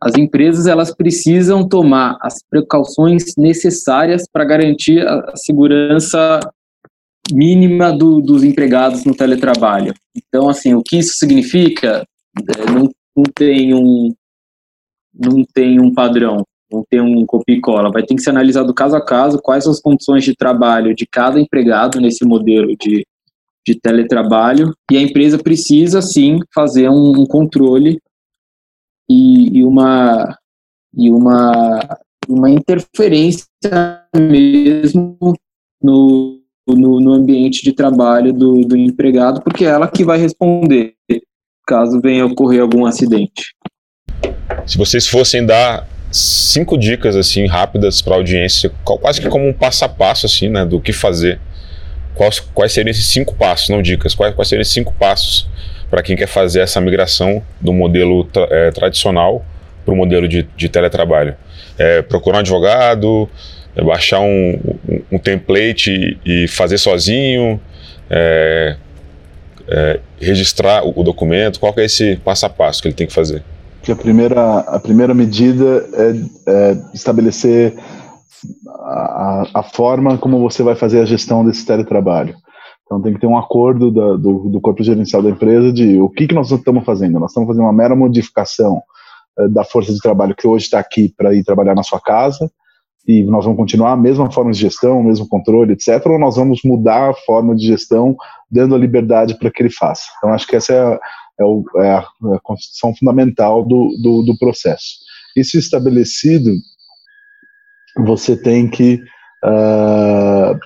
As 0.01 0.15
empresas 0.15 0.67
elas 0.67 0.93
precisam 0.93 1.67
tomar 1.67 2.17
as 2.21 2.35
precauções 2.49 3.35
necessárias 3.37 4.23
para 4.31 4.45
garantir 4.45 5.07
a 5.07 5.35
segurança 5.35 6.39
mínima 7.31 7.91
do, 7.91 8.21
dos 8.21 8.43
empregados 8.43 9.03
no 9.03 9.15
teletrabalho. 9.15 9.93
Então, 10.15 10.49
assim, 10.49 10.73
o 10.73 10.83
que 10.83 10.97
isso 10.97 11.13
significa? 11.17 12.05
É, 12.37 12.71
não, 12.71 12.89
não 13.15 13.23
tem 13.35 13.73
um 13.73 14.13
não 15.19 15.43
tem 15.51 15.79
um 15.81 15.91
padrão 15.91 16.43
não 16.71 16.83
ter 16.89 17.01
um 17.01 17.25
copia 17.25 17.55
e 17.55 17.61
cola, 17.61 17.91
vai 17.91 18.03
ter 18.03 18.15
que 18.15 18.21
ser 18.21 18.31
analisado 18.31 18.73
caso 18.73 18.95
a 18.95 19.03
caso 19.03 19.39
quais 19.41 19.63
são 19.63 19.71
as 19.71 19.79
condições 19.79 20.23
de 20.23 20.35
trabalho 20.35 20.93
de 20.93 21.05
cada 21.09 21.39
empregado 21.39 21.99
nesse 21.99 22.25
modelo 22.25 22.75
de, 22.79 23.05
de 23.65 23.79
teletrabalho, 23.79 24.73
e 24.91 24.97
a 24.97 25.01
empresa 25.01 25.37
precisa 25.37 26.01
sim 26.01 26.39
fazer 26.53 26.89
um, 26.89 27.21
um 27.21 27.25
controle 27.25 27.99
e, 29.09 29.59
e, 29.59 29.63
uma 29.63 30.37
e 30.95 31.09
uma 31.09 31.79
uma 32.27 32.49
interferência 32.49 33.45
mesmo 34.15 35.17
no, 35.81 36.41
no, 36.67 36.99
no 36.99 37.13
ambiente 37.13 37.63
de 37.63 37.71
trabalho 37.71 38.33
do, 38.33 38.61
do 38.61 38.75
empregado, 38.75 39.41
porque 39.41 39.65
é 39.65 39.69
ela 39.69 39.87
que 39.87 40.03
vai 40.03 40.17
responder 40.19 40.93
caso 41.65 41.99
venha 42.01 42.25
ocorrer 42.25 42.61
algum 42.61 42.85
acidente. 42.85 43.53
Se 44.65 44.77
vocês 44.77 45.07
fossem 45.07 45.45
dar 45.45 45.87
cinco 46.11 46.77
dicas 46.77 47.15
assim 47.15 47.45
rápidas 47.45 48.01
para 48.01 48.15
a 48.15 48.17
audiência, 48.17 48.71
quase 48.83 49.21
que 49.21 49.29
como 49.29 49.47
um 49.47 49.53
passo 49.53 49.83
a 49.83 49.89
passo 49.89 50.25
assim, 50.25 50.47
né, 50.49 50.65
do 50.65 50.79
que 50.79 50.93
fazer. 50.93 51.39
Quais, 52.15 52.39
quais 52.39 52.71
seriam 52.71 52.89
esses 52.89 53.05
cinco 53.05 53.35
passos, 53.35 53.69
não 53.69 53.81
dicas, 53.81 54.15
quais, 54.15 54.33
quais 54.33 54.49
seriam 54.49 54.61
esses 54.61 54.73
cinco 54.73 54.93
passos 54.93 55.47
para 55.89 56.01
quem 56.03 56.15
quer 56.15 56.27
fazer 56.27 56.61
essa 56.61 56.81
migração 56.81 57.41
do 57.61 57.73
modelo 57.73 58.23
tra 58.25 58.47
é, 58.49 58.71
tradicional 58.71 59.43
para 59.85 59.93
o 59.93 59.97
modelo 59.97 60.27
de, 60.27 60.47
de 60.55 60.69
teletrabalho? 60.69 61.35
É, 61.77 62.01
procurar 62.01 62.37
um 62.37 62.39
advogado, 62.41 63.29
é, 63.75 63.83
baixar 63.83 64.19
um, 64.19 64.59
um, 64.89 65.01
um, 65.13 65.19
template 65.19 66.19
e 66.25 66.47
fazer 66.47 66.77
sozinho, 66.77 67.59
é, 68.09 68.75
é, 69.67 69.99
registrar 70.19 70.83
o, 70.83 70.99
o 70.99 71.03
documento, 71.03 71.59
qual 71.59 71.73
é 71.77 71.85
esse 71.85 72.15
passo 72.17 72.45
a 72.45 72.49
passo 72.49 72.81
que 72.81 72.87
ele 72.87 72.95
tem 72.95 73.07
que 73.07 73.13
fazer? 73.13 73.43
que 73.87 73.91
a 73.93 73.95
primeira, 73.95 74.59
a 74.59 74.79
primeira 74.81 75.13
medida 75.13 75.87
é, 75.93 76.51
é 76.51 76.77
estabelecer 76.93 77.73
a, 78.67 79.47
a, 79.53 79.63
forma 79.63 80.17
como 80.17 80.41
você 80.41 80.61
vai 80.61 80.75
fazer 80.75 80.99
a 80.99 81.05
gestão 81.05 81.45
desse 81.45 81.65
teletrabalho. 81.65 82.35
Então 82.87 83.01
tem 83.01 83.13
que 83.13 83.19
ter 83.19 83.27
um 83.27 83.37
acordo 83.37 83.91
da, 83.91 84.15
do, 84.15 84.49
do, 84.49 84.61
corpo 84.61 84.83
gerencial 84.83 85.21
da 85.21 85.29
empresa 85.29 85.71
de 85.71 85.99
o 85.99 86.09
que, 86.09 86.25
que 86.25 86.33
nós 86.33 86.49
estamos 86.49 86.83
fazendo. 86.83 87.19
Nós 87.19 87.31
estamos 87.31 87.47
fazendo 87.47 87.63
uma 87.63 87.73
mera 87.73 87.95
modificação 87.95 88.81
é, 89.37 89.47
da 89.49 89.63
força 89.63 89.93
de 89.93 89.99
trabalho 89.99 90.35
que 90.35 90.47
hoje 90.47 90.65
está 90.65 90.79
aqui 90.79 91.13
para 91.15 91.33
ir 91.35 91.43
trabalhar 91.43 91.75
na 91.75 91.83
sua 91.83 91.99
casa 91.99 92.49
e 93.05 93.23
nós 93.23 93.45
vamos 93.45 93.57
continuar 93.57 93.91
a 93.91 93.97
mesma 93.97 94.31
forma 94.31 94.51
de 94.51 94.59
gestão, 94.59 94.99
o 94.99 95.03
mesmo 95.03 95.27
controle, 95.27 95.73
etc. 95.73 96.05
Ou 96.07 96.17
nós 96.17 96.37
vamos 96.37 96.61
mudar 96.63 97.09
a 97.09 97.13
forma 97.13 97.55
de 97.55 97.67
gestão, 97.67 98.15
dando 98.49 98.73
a 98.73 98.77
liberdade 98.77 99.37
para 99.37 99.51
que 99.51 99.61
ele 99.61 99.69
faça. 99.69 100.03
Então 100.17 100.33
acho 100.33 100.47
que 100.47 100.55
essa 100.55 100.73
é 100.73 100.99
é, 101.39 101.43
o, 101.43 101.63
é 101.77 101.91
a, 101.91 102.07
é 102.31 102.35
a, 102.35 102.39
constituição 102.39 102.95
fundamental 102.95 103.63
do, 103.63 103.95
do, 104.01 104.23
do, 104.23 104.37
processo. 104.37 104.97
Isso 105.35 105.57
estabelecido, 105.57 106.51
você 107.97 108.35
tem 108.35 108.67
que 108.67 108.95
uh, 109.43 110.59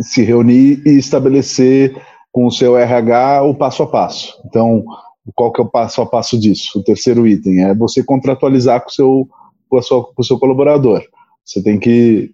se 0.00 0.22
reunir 0.22 0.82
e 0.84 0.90
estabelecer 0.98 1.94
com 2.32 2.46
o 2.46 2.50
seu 2.50 2.76
RH 2.76 3.42
o 3.44 3.54
passo 3.54 3.82
a 3.82 3.86
passo. 3.86 4.40
Então, 4.44 4.84
qual 5.34 5.52
que 5.52 5.60
é 5.60 5.64
o 5.64 5.70
passo 5.70 6.02
a 6.02 6.06
passo 6.06 6.38
disso? 6.38 6.78
O 6.78 6.82
terceiro 6.82 7.26
item 7.26 7.64
é 7.64 7.74
você 7.74 8.02
contratualizar 8.02 8.82
com, 8.82 8.90
seu, 8.90 9.28
com, 9.68 9.78
a 9.78 9.82
sua, 9.82 10.04
com 10.04 10.20
o 10.20 10.24
seu 10.24 10.38
colaborador. 10.38 11.02
Você 11.44 11.62
tem 11.62 11.78
que 11.78 12.32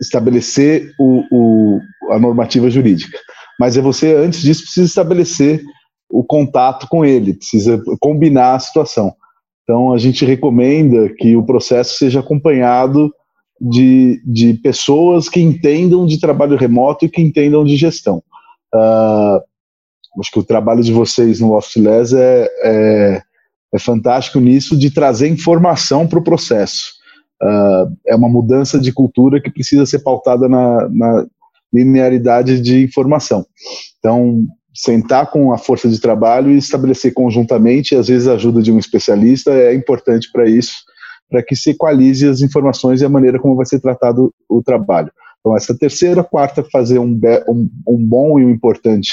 estabelecer 0.00 0.92
o, 0.98 1.22
o, 1.30 1.80
a 2.10 2.18
normativa 2.18 2.70
jurídica. 2.70 3.18
Mas 3.58 3.76
é 3.76 3.82
você, 3.82 4.14
antes 4.14 4.40
disso, 4.40 4.62
precisa 4.62 4.86
estabelecer 4.86 5.62
o 6.08 6.24
contato 6.24 6.88
com 6.88 7.04
ele, 7.04 7.34
precisa 7.34 7.80
combinar 8.00 8.54
a 8.54 8.58
situação. 8.58 9.14
Então, 9.62 9.92
a 9.92 9.98
gente 9.98 10.24
recomenda 10.24 11.08
que 11.10 11.36
o 11.36 11.44
processo 11.44 11.96
seja 11.98 12.20
acompanhado 12.20 13.12
de, 13.60 14.22
de 14.24 14.54
pessoas 14.54 15.28
que 15.28 15.40
entendam 15.40 16.06
de 16.06 16.18
trabalho 16.18 16.56
remoto 16.56 17.04
e 17.04 17.08
que 17.08 17.20
entendam 17.20 17.64
de 17.64 17.76
gestão. 17.76 18.22
Uh, 18.74 19.40
acho 20.18 20.30
que 20.32 20.38
o 20.38 20.44
trabalho 20.44 20.82
de 20.82 20.92
vocês 20.92 21.40
no 21.40 21.54
Office 21.54 21.76
Less 21.76 22.16
é, 22.16 22.48
é, 22.62 23.22
é 23.74 23.78
fantástico 23.78 24.40
nisso 24.40 24.76
de 24.76 24.90
trazer 24.90 25.28
informação 25.28 26.06
para 26.06 26.18
o 26.18 26.24
processo. 26.24 26.92
Uh, 27.42 27.96
é 28.06 28.16
uma 28.16 28.28
mudança 28.28 28.78
de 28.78 28.92
cultura 28.92 29.40
que 29.40 29.50
precisa 29.50 29.84
ser 29.84 30.00
pautada 30.00 30.48
na, 30.48 30.88
na 30.88 31.26
linearidade 31.72 32.60
de 32.60 32.82
informação. 32.82 33.44
Então, 33.98 34.46
sentar 34.74 35.30
com 35.30 35.52
a 35.52 35.58
força 35.58 35.88
de 35.88 36.00
trabalho 36.00 36.50
e 36.50 36.58
estabelecer 36.58 37.12
conjuntamente, 37.12 37.94
às 37.94 38.08
vezes 38.08 38.26
a 38.26 38.34
ajuda 38.34 38.62
de 38.62 38.72
um 38.72 38.78
especialista 38.78 39.52
é 39.52 39.74
importante 39.74 40.30
para 40.32 40.48
isso, 40.48 40.72
para 41.30 41.42
que 41.42 41.54
se 41.54 41.70
equalize 41.70 42.28
as 42.28 42.40
informações 42.40 43.00
e 43.00 43.04
a 43.04 43.08
maneira 43.08 43.38
como 43.38 43.56
vai 43.56 43.64
ser 43.64 43.80
tratado 43.80 44.34
o 44.48 44.62
trabalho. 44.62 45.10
Então, 45.40 45.56
essa 45.56 45.76
terceira, 45.76 46.22
quarta, 46.22 46.62
fazer 46.62 46.98
um, 46.98 47.18
um, 47.48 47.70
um 47.88 47.96
bom 47.96 48.38
e 48.38 48.44
um 48.44 48.50
importante 48.50 49.12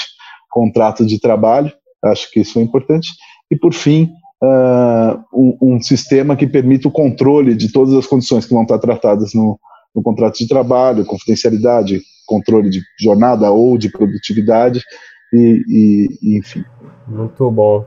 contrato 0.50 1.06
de 1.06 1.20
trabalho, 1.20 1.72
acho 2.04 2.30
que 2.32 2.42
isso 2.42 2.60
é 2.60 2.62
importante. 2.62 3.10
E, 3.50 3.56
por 3.56 3.74
fim, 3.74 4.12
uh, 4.44 5.24
um, 5.34 5.58
um, 5.62 5.82
sistema 5.82 6.36
que 6.36 6.48
permita 6.48 6.88
o 6.88 6.92
controle 6.92 7.56
de 7.56 7.72
todas 7.72 7.94
as 7.94 8.06
condições 8.06 8.46
que 8.46 8.54
vão 8.54 8.64
estar 8.64 8.80
tratadas 8.80 9.34
no, 9.34 9.58
no 9.96 10.04
contrato 10.04 10.38
de 10.38 10.48
trabalho, 10.48 11.06
confidencialidade, 11.06 12.02
controle 12.26 12.70
de 12.70 12.82
jornada 13.00 13.50
ou 13.52 13.78
de 13.78 13.90
produtividade, 13.90 14.82
e, 15.32 16.10
e, 16.22 16.38
enfim. 16.38 16.64
Muito 17.08 17.50
bom. 17.52 17.86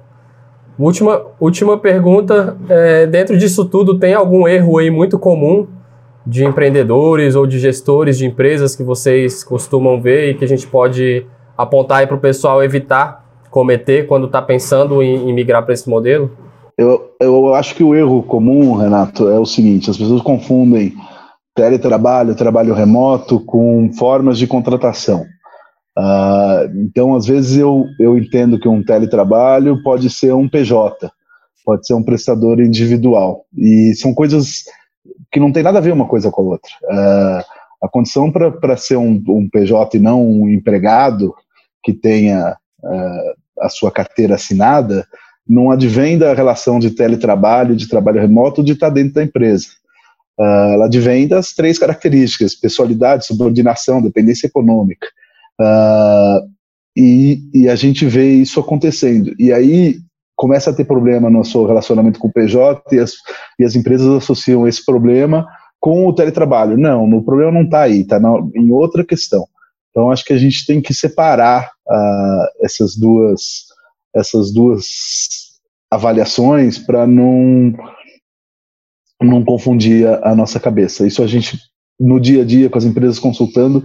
Última, 0.81 1.23
última 1.39 1.77
pergunta. 1.77 2.57
É, 2.69 3.07
dentro 3.07 3.37
disso 3.37 3.67
tudo, 3.67 3.99
tem 3.99 4.15
algum 4.15 4.49
erro 4.49 4.79
aí 4.79 4.91
muito 4.91 5.19
comum 5.19 5.67
de 6.27 6.45
empreendedores 6.45 7.35
ou 7.37 7.47
de 7.47 7.59
gestores 7.59 8.17
de 8.17 8.27
empresas 8.27 8.75
que 8.75 8.83
vocês 8.83 9.45
costumam 9.45 10.01
ver 10.01 10.31
e 10.31 10.35
que 10.35 10.45
a 10.45 10.49
gente 10.49 10.67
pode 10.67 11.27
apontar 11.57 12.07
para 12.07 12.17
o 12.17 12.21
pessoal 12.21 12.63
evitar 12.63 13.25
cometer 13.51 14.07
quando 14.07 14.27
está 14.27 14.41
pensando 14.41 15.03
em, 15.03 15.29
em 15.29 15.33
migrar 15.35 15.65
para 15.65 15.75
esse 15.75 15.89
modelo? 15.89 16.31
Eu, 16.79 17.11
eu 17.21 17.55
acho 17.55 17.75
que 17.75 17.85
o 17.85 17.95
erro 17.95 18.23
comum, 18.23 18.75
Renato, 18.77 19.29
é 19.29 19.39
o 19.39 19.45
seguinte: 19.45 19.91
as 19.91 19.99
pessoas 19.99 20.23
confundem 20.23 20.95
teletrabalho, 21.55 22.35
trabalho 22.35 22.73
remoto 22.73 23.39
com 23.41 23.91
formas 23.93 24.39
de 24.39 24.47
contratação. 24.47 25.25
Uh, 25.99 26.81
então, 26.81 27.15
às 27.15 27.27
vezes, 27.27 27.57
eu, 27.59 27.87
eu 27.99 28.17
entendo 28.17 28.59
que 28.59 28.69
um 28.69 28.83
teletrabalho 28.83 29.83
pode 29.83 30.09
ser 30.09 30.33
um 30.35 30.49
PJ, 30.49 31.11
pode 31.65 31.87
ser 31.87 31.95
um 31.95 32.03
prestador 32.03 32.61
individual. 32.61 33.45
E 33.57 33.95
são 33.95 34.15
coisas 34.15 34.65
que 35.33 35.41
não 35.41 35.53
tem 35.53 35.63
nada 35.63 35.79
a 35.79 35.83
ver 35.83 35.93
uma 35.93 36.09
coisa 36.09 36.31
com 36.31 36.43
a 36.43 36.45
outra. 36.45 36.71
Uh, 36.85 37.45
a 37.83 37.89
condição 37.89 38.31
para 38.31 38.77
ser 38.77 38.97
um, 38.97 39.23
um, 39.29 39.49
PJ 39.49 39.97
e 39.97 40.01
não 40.01 40.27
um 40.27 40.49
empregado 40.49 41.35
que 41.83 41.93
tenha 41.93 42.57
uh, 42.83 43.41
a 43.61 43.69
sua 43.69 43.91
carteira 43.91 44.35
assinada 44.35 45.07
não 45.49 45.71
advém 45.71 46.17
da 46.17 46.33
relação 46.33 46.79
de 46.79 46.91
teletrabalho, 46.93 47.75
de 47.75 47.89
trabalho 47.89 48.21
remoto, 48.21 48.63
de 48.63 48.73
estar 48.73 48.91
dentro 48.91 49.15
da 49.15 49.25
empresa. 49.25 49.67
Uh, 50.39 50.75
ela 50.75 50.87
advém 50.87 51.27
das 51.27 51.53
três 51.53 51.79
características: 51.79 52.55
pessoalidade, 52.55 53.27
subordinação, 53.27 54.01
dependência 54.01 54.47
econômica. 54.47 55.09
Uh, 55.61 56.49
e, 56.97 57.43
e, 57.53 57.69
a 57.69 57.77
gente 57.77 58.07
vê 58.07 58.33
isso 58.33 58.59
acontecendo. 58.59 59.35
E 59.39 59.53
aí 59.53 59.99
começa 60.35 60.71
a 60.71 60.75
ter 60.75 60.85
problema 60.85 61.29
no 61.29 61.45
seu 61.45 61.67
relacionamento 61.67 62.19
com 62.19 62.29
o 62.29 62.33
PJ 62.33 62.83
e 62.93 62.99
as, 62.99 63.13
e 63.59 63.65
as 63.65 63.77
empresas 63.77 64.09
associam 64.09 64.67
esse 64.67 64.85
problema 64.85 65.47
com 65.79 66.07
o 66.07 66.15
teletrabalho. 66.15 66.79
Não, 66.79 67.05
o 67.05 67.23
problema 67.23 67.53
não 67.53 67.63
está 67.63 67.83
aí, 67.83 68.01
está 68.01 68.19
em 68.55 68.71
outra 68.71 69.05
questão. 69.05 69.47
Então 69.91 70.11
acho 70.11 70.25
que 70.25 70.33
a 70.33 70.39
gente 70.39 70.65
tem 70.67 70.81
que 70.81 70.95
separar 70.95 71.71
uh, 71.87 72.65
essas 72.65 72.97
duas 72.97 73.69
essas 74.15 74.53
duas 74.53 74.87
avaliações 75.91 76.79
para 76.79 77.07
não 77.07 77.73
não 79.21 79.45
confundir 79.45 80.07
a, 80.07 80.31
a 80.31 80.35
nossa 80.35 80.59
cabeça. 80.59 81.07
Isso 81.07 81.23
a 81.23 81.27
gente 81.27 81.59
no 81.99 82.19
dia 82.19 82.43
a 82.43 82.45
dia 82.47 82.71
com 82.71 82.79
as 82.79 82.85
empresas 82.85 83.19
consultando 83.19 83.85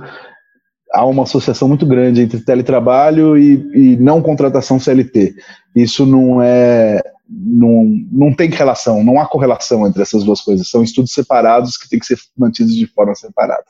há 0.96 1.06
uma 1.06 1.24
associação 1.24 1.68
muito 1.68 1.86
grande 1.86 2.22
entre 2.22 2.40
teletrabalho 2.40 3.38
e, 3.38 3.54
e 3.74 3.98
não 3.98 4.22
contratação 4.22 4.80
CLT. 4.80 5.36
Isso 5.76 6.06
não 6.06 6.42
é. 6.42 7.02
Não, 7.28 7.86
não 8.12 8.34
tem 8.34 8.52
relação, 8.52 9.04
não 9.04 9.20
há 9.20 9.26
correlação 9.26 9.88
entre 9.88 10.02
essas 10.02 10.24
duas 10.24 10.42
coisas. 10.42 10.70
São 10.70 10.84
estudos 10.84 11.12
separados 11.12 11.76
que 11.76 11.90
têm 11.90 12.00
que 12.00 12.06
ser 12.06 12.20
mantidos 12.38 12.76
de 12.76 12.86
forma 12.86 13.16
separada. 13.16 13.66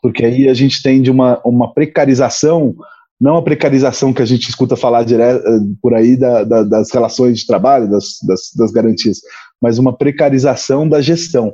Porque 0.00 0.24
aí 0.24 0.48
a 0.48 0.54
gente 0.54 0.80
tem 0.80 1.02
de 1.02 1.10
uma, 1.10 1.40
uma 1.44 1.74
precarização, 1.74 2.76
não 3.20 3.36
a 3.36 3.42
precarização 3.42 4.12
que 4.12 4.22
a 4.22 4.24
gente 4.24 4.48
escuta 4.48 4.76
falar 4.76 5.02
direto, 5.02 5.44
eh, 5.44 5.58
por 5.82 5.92
aí 5.92 6.16
da, 6.16 6.44
da, 6.44 6.62
das 6.62 6.92
relações 6.92 7.40
de 7.40 7.46
trabalho, 7.46 7.90
das, 7.90 8.18
das, 8.24 8.52
das 8.56 8.70
garantias, 8.70 9.18
mas 9.60 9.78
uma 9.78 9.92
precarização 9.92 10.88
da 10.88 11.00
gestão. 11.00 11.52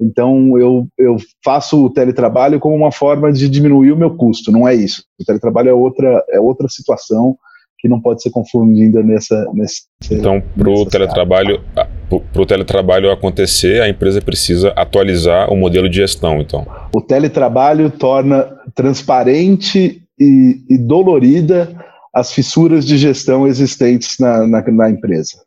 Então, 0.00 0.58
eu, 0.58 0.86
eu 0.98 1.16
faço 1.44 1.84
o 1.84 1.90
teletrabalho 1.90 2.60
como 2.60 2.74
uma 2.74 2.92
forma 2.92 3.32
de 3.32 3.48
diminuir 3.48 3.92
o 3.92 3.96
meu 3.96 4.14
custo, 4.14 4.52
não 4.52 4.68
é 4.68 4.74
isso. 4.74 5.04
O 5.18 5.24
teletrabalho 5.24 5.70
é 5.70 5.74
outra, 5.74 6.24
é 6.30 6.38
outra 6.38 6.68
situação 6.68 7.36
que 7.78 7.88
não 7.88 8.00
pode 8.00 8.22
ser 8.22 8.30
confundida 8.30 9.02
nessa. 9.02 9.46
nessa 9.54 9.82
então, 10.10 10.42
para 10.56 10.70
o 10.70 10.86
teletrabalho, 10.86 11.62
para 11.74 12.46
teletrabalho 12.46 13.10
acontecer, 13.10 13.82
a 13.82 13.88
empresa 13.88 14.20
precisa 14.20 14.70
atualizar 14.70 15.52
o 15.52 15.56
modelo 15.56 15.88
de 15.88 15.96
gestão, 15.96 16.40
então. 16.40 16.66
O 16.94 17.00
teletrabalho 17.00 17.90
torna 17.90 18.44
transparente 18.74 20.02
e, 20.18 20.62
e 20.68 20.78
dolorida 20.78 21.68
as 22.14 22.32
fissuras 22.32 22.86
de 22.86 22.96
gestão 22.96 23.46
existentes 23.46 24.16
na, 24.18 24.46
na, 24.46 24.62
na 24.62 24.90
empresa. 24.90 25.42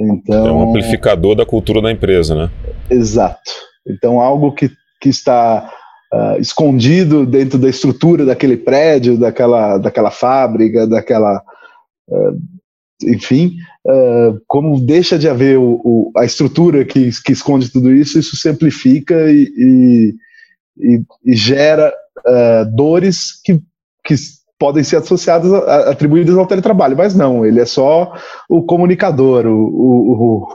Então, 0.00 0.46
é 0.46 0.52
um 0.52 0.70
amplificador 0.70 1.34
da 1.34 1.46
cultura 1.46 1.80
da 1.80 1.92
empresa, 1.92 2.34
né? 2.34 2.50
Exato. 2.90 3.71
Então, 3.86 4.20
algo 4.20 4.52
que, 4.52 4.70
que 5.00 5.08
está 5.08 5.70
uh, 6.12 6.40
escondido 6.40 7.26
dentro 7.26 7.58
da 7.58 7.68
estrutura 7.68 8.24
daquele 8.24 8.56
prédio, 8.56 9.18
daquela, 9.18 9.78
daquela 9.78 10.10
fábrica, 10.10 10.86
daquela. 10.86 11.42
Uh, 12.08 12.38
enfim, 13.04 13.56
uh, 13.84 14.40
como 14.46 14.80
deixa 14.80 15.18
de 15.18 15.28
haver 15.28 15.58
o, 15.58 15.80
o, 15.84 16.12
a 16.16 16.24
estrutura 16.24 16.84
que, 16.84 17.10
que 17.24 17.32
esconde 17.32 17.68
tudo 17.68 17.92
isso, 17.92 18.16
isso 18.16 18.36
se 18.36 18.48
amplifica 18.48 19.28
e, 19.28 19.42
e, 19.56 20.14
e, 20.78 21.02
e 21.24 21.34
gera 21.34 21.92
dores 22.72 23.32
que, 23.42 23.60
que 24.04 24.14
podem 24.56 24.84
ser 24.84 24.96
associadas, 24.98 25.52
atribuídas 25.52 26.36
ao 26.36 26.46
teletrabalho, 26.46 26.96
mas 26.96 27.16
não, 27.16 27.44
ele 27.44 27.58
é 27.58 27.64
só 27.64 28.16
o 28.48 28.62
comunicador, 28.62 29.44
o, 29.46 29.66
o, 29.66 30.46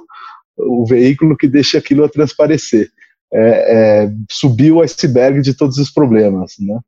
o, 0.57 0.81
o 0.81 0.85
veículo 0.85 1.35
que 1.35 1.49
deixa 1.49 1.77
aquilo 1.77 2.05
a 2.05 2.09
transparecer 2.09 2.89
é, 3.33 4.05
é, 4.05 4.11
subiu 4.29 4.77
o 4.77 4.81
iceberg 4.81 5.41
de 5.41 5.53
todos 5.53 5.77
os 5.77 5.91
problemas. 5.91 6.53
Né? 6.59 6.79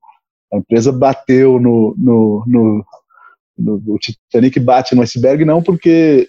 A 0.54 0.58
empresa 0.58 0.92
bateu 0.92 1.60
no, 1.60 1.96
no, 1.98 2.44
no, 2.48 2.86
no, 3.58 3.94
o 3.94 3.98
Titanic 3.98 4.60
bate 4.60 4.96
no 4.96 5.02
iceberg 5.02 5.44
não 5.46 5.62
porque 5.62 6.28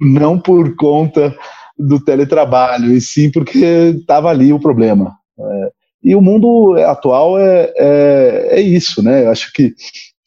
não 0.00 0.38
por 0.38 0.74
conta 0.76 1.34
do 1.78 1.98
teletrabalho, 1.98 2.92
e 2.92 3.00
sim 3.00 3.30
porque 3.30 3.94
estava 3.98 4.28
ali 4.28 4.52
o 4.52 4.60
problema. 4.60 5.16
É, 5.38 5.72
e 6.04 6.14
o 6.14 6.20
mundo 6.20 6.74
atual 6.84 7.38
é, 7.38 7.72
é, 7.76 8.48
é, 8.52 8.60
isso, 8.60 9.02
né? 9.02 9.24
Eu 9.24 9.30
acho 9.30 9.52
que 9.52 9.72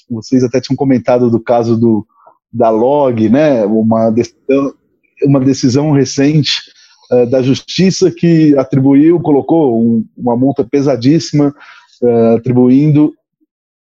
vocês 0.10 0.44
até 0.44 0.62
tinham 0.62 0.78
comentado 0.78 1.30
do 1.30 1.40
caso 1.40 1.78
do, 1.78 2.06
da 2.52 2.70
Log, 2.70 3.30
né? 3.30 3.66
Uma 3.66 4.10
decisão, 4.10 4.74
uma 5.24 5.40
decisão 5.40 5.92
recente 5.92 6.62
uh, 7.12 7.26
da 7.26 7.42
justiça 7.42 8.12
que 8.12 8.58
atribuiu, 8.58 9.20
colocou 9.20 9.82
um, 9.82 10.06
uma 10.18 10.36
multa 10.36 10.64
pesadíssima, 10.64 11.54
uh, 12.02 12.36
atribuindo 12.36 13.14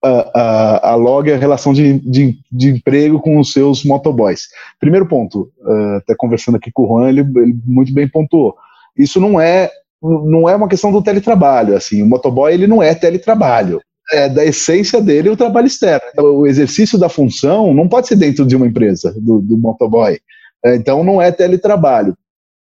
a, 0.02 0.40
a, 0.40 0.90
a 0.90 0.94
log 0.94 1.30
a 1.32 1.36
relação 1.36 1.72
de, 1.72 1.98
de, 1.98 2.38
de, 2.50 2.68
emprego 2.68 3.20
com 3.20 3.38
os 3.38 3.52
seus 3.52 3.84
motoboys. 3.84 4.48
Primeiro 4.78 5.06
ponto, 5.06 5.50
uh, 5.60 5.96
até 5.96 6.14
conversando 6.14 6.56
aqui 6.56 6.70
com 6.72 6.84
o 6.84 6.86
Juan, 6.86 7.08
ele, 7.08 7.20
ele, 7.20 7.56
muito 7.64 7.92
bem 7.92 8.08
pontuou. 8.08 8.54
Isso 8.96 9.20
não 9.20 9.40
é 9.40 9.70
não 10.00 10.48
é 10.48 10.54
uma 10.54 10.68
questão 10.68 10.92
do 10.92 11.02
teletrabalho, 11.02 11.76
assim, 11.76 12.02
o 12.02 12.06
motoboy 12.06 12.54
ele 12.54 12.68
não 12.68 12.80
é 12.80 12.94
teletrabalho. 12.94 13.80
É 14.10 14.28
da 14.28 14.44
essência 14.44 15.02
dele 15.02 15.28
o 15.28 15.36
trabalho 15.36 15.66
externo. 15.66 16.00
Então, 16.12 16.24
o 16.24 16.46
exercício 16.46 16.98
da 16.98 17.10
função 17.10 17.74
não 17.74 17.86
pode 17.86 18.06
ser 18.06 18.16
dentro 18.16 18.46
de 18.46 18.56
uma 18.56 18.66
empresa, 18.66 19.12
do, 19.18 19.38
do 19.40 19.58
motoboy. 19.58 20.18
É, 20.64 20.76
então, 20.76 21.04
não 21.04 21.20
é 21.20 21.30
teletrabalho. 21.30 22.16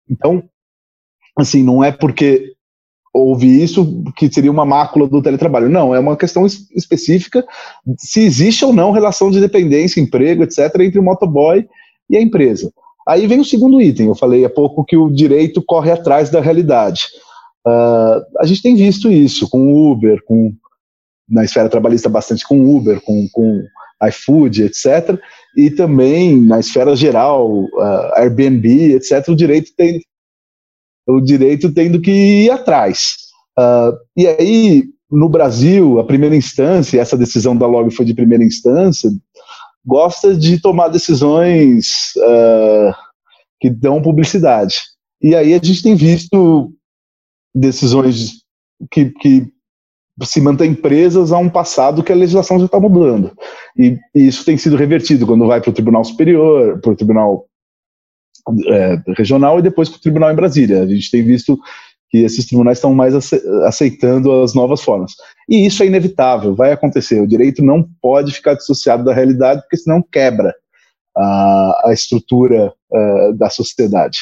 Então, 0.09 0.43
assim, 1.37 1.63
não 1.63 1.83
é 1.83 1.91
porque 1.91 2.53
ouve 3.13 3.63
isso 3.63 4.03
que 4.15 4.31
seria 4.31 4.51
uma 4.51 4.65
mácula 4.65 5.07
do 5.07 5.21
teletrabalho. 5.21 5.69
Não, 5.69 5.93
é 5.93 5.99
uma 5.99 6.15
questão 6.15 6.45
específica 6.45 7.45
se 7.97 8.21
existe 8.21 8.63
ou 8.63 8.73
não 8.73 8.91
relação 8.91 9.31
de 9.31 9.39
dependência, 9.39 9.99
emprego, 9.99 10.43
etc., 10.43 10.73
entre 10.79 10.99
o 10.99 11.03
motoboy 11.03 11.67
e 12.09 12.17
a 12.17 12.21
empresa. 12.21 12.71
Aí 13.07 13.25
vem 13.25 13.39
o 13.39 13.45
segundo 13.45 13.81
item. 13.81 14.07
Eu 14.07 14.15
falei 14.15 14.45
há 14.45 14.49
pouco 14.49 14.83
que 14.83 14.97
o 14.97 15.09
direito 15.09 15.63
corre 15.65 15.91
atrás 15.91 16.29
da 16.29 16.41
realidade. 16.41 17.05
Uh, 17.65 18.21
a 18.39 18.45
gente 18.45 18.61
tem 18.61 18.75
visto 18.75 19.09
isso 19.11 19.49
com 19.49 19.91
Uber, 19.91 20.23
com 20.25 20.53
na 21.29 21.43
esfera 21.43 21.67
trabalhista 21.67 22.07
bastante 22.07 22.47
com 22.47 22.75
Uber, 22.75 23.01
com, 23.01 23.27
com 23.31 23.63
iFood, 24.07 24.63
etc. 24.63 25.19
E 25.55 25.71
também 25.71 26.39
na 26.39 26.59
esfera 26.59 26.95
geral, 26.95 27.63
uh, 27.63 28.13
Airbnb, 28.15 28.95
etc. 28.95 29.27
O 29.29 29.35
direito 29.35 29.71
tem 29.75 30.01
o 31.07 31.21
direito 31.21 31.73
tendo 31.73 32.01
que 32.01 32.11
ir 32.11 32.51
atrás. 32.51 33.15
Uh, 33.57 33.95
e 34.15 34.27
aí, 34.27 34.83
no 35.09 35.29
Brasil, 35.29 35.99
a 35.99 36.03
primeira 36.03 36.35
instância, 36.35 36.99
essa 36.99 37.17
decisão 37.17 37.55
da 37.55 37.65
Log 37.65 37.89
foi 37.91 38.05
de 38.05 38.13
primeira 38.13 38.43
instância, 38.43 39.09
gosta 39.85 40.35
de 40.35 40.61
tomar 40.61 40.89
decisões 40.89 42.13
uh, 42.17 42.93
que 43.59 43.69
dão 43.69 44.01
publicidade. 44.01 44.75
E 45.21 45.33
aí 45.33 45.53
a 45.53 45.59
gente 45.63 45.81
tem 45.81 45.95
visto 45.95 46.73
decisões 47.55 48.43
que, 48.91 49.05
que 49.11 49.47
se 50.23 50.41
mantêm 50.41 50.73
presas 50.73 51.31
a 51.31 51.37
um 51.37 51.49
passado 51.49 52.03
que 52.03 52.11
a 52.11 52.15
legislação 52.15 52.59
já 52.59 52.65
está 52.65 52.79
mudando. 52.79 53.31
E, 53.77 53.97
e, 54.15 54.27
isso 54.27 54.43
tem 54.43 54.57
sido 54.57 54.75
revertido 54.75 55.27
quando 55.27 55.45
vai 55.45 55.61
para 55.61 55.69
o 55.69 55.73
Tribunal 55.73 56.03
Superior, 56.03 56.79
para 56.79 56.91
o 56.91 56.95
Tribunal 56.95 57.45
é, 58.67 59.01
Regional 59.15 59.59
e 59.59 59.61
depois 59.61 59.89
para 59.89 59.97
o 59.97 60.01
Tribunal 60.01 60.31
em 60.31 60.35
Brasília. 60.35 60.81
A 60.81 60.87
gente 60.87 61.11
tem 61.11 61.23
visto 61.23 61.59
que 62.09 62.19
esses 62.19 62.45
tribunais 62.45 62.77
estão 62.77 62.93
mais 62.93 63.13
aceitando 63.65 64.31
as 64.41 64.53
novas 64.53 64.81
formas. 64.81 65.11
E 65.49 65.65
isso 65.65 65.83
é 65.83 65.85
inevitável, 65.85 66.55
vai 66.55 66.71
acontecer. 66.71 67.21
O 67.21 67.27
direito 67.27 67.63
não 67.63 67.87
pode 68.01 68.31
ficar 68.31 68.53
dissociado 68.53 69.03
da 69.03 69.13
realidade, 69.13 69.61
porque 69.61 69.77
senão 69.77 70.01
quebra 70.01 70.55
a, 71.15 71.89
a 71.89 71.93
estrutura 71.93 72.73
uh, 72.91 73.33
da 73.37 73.49
sociedade. 73.49 74.19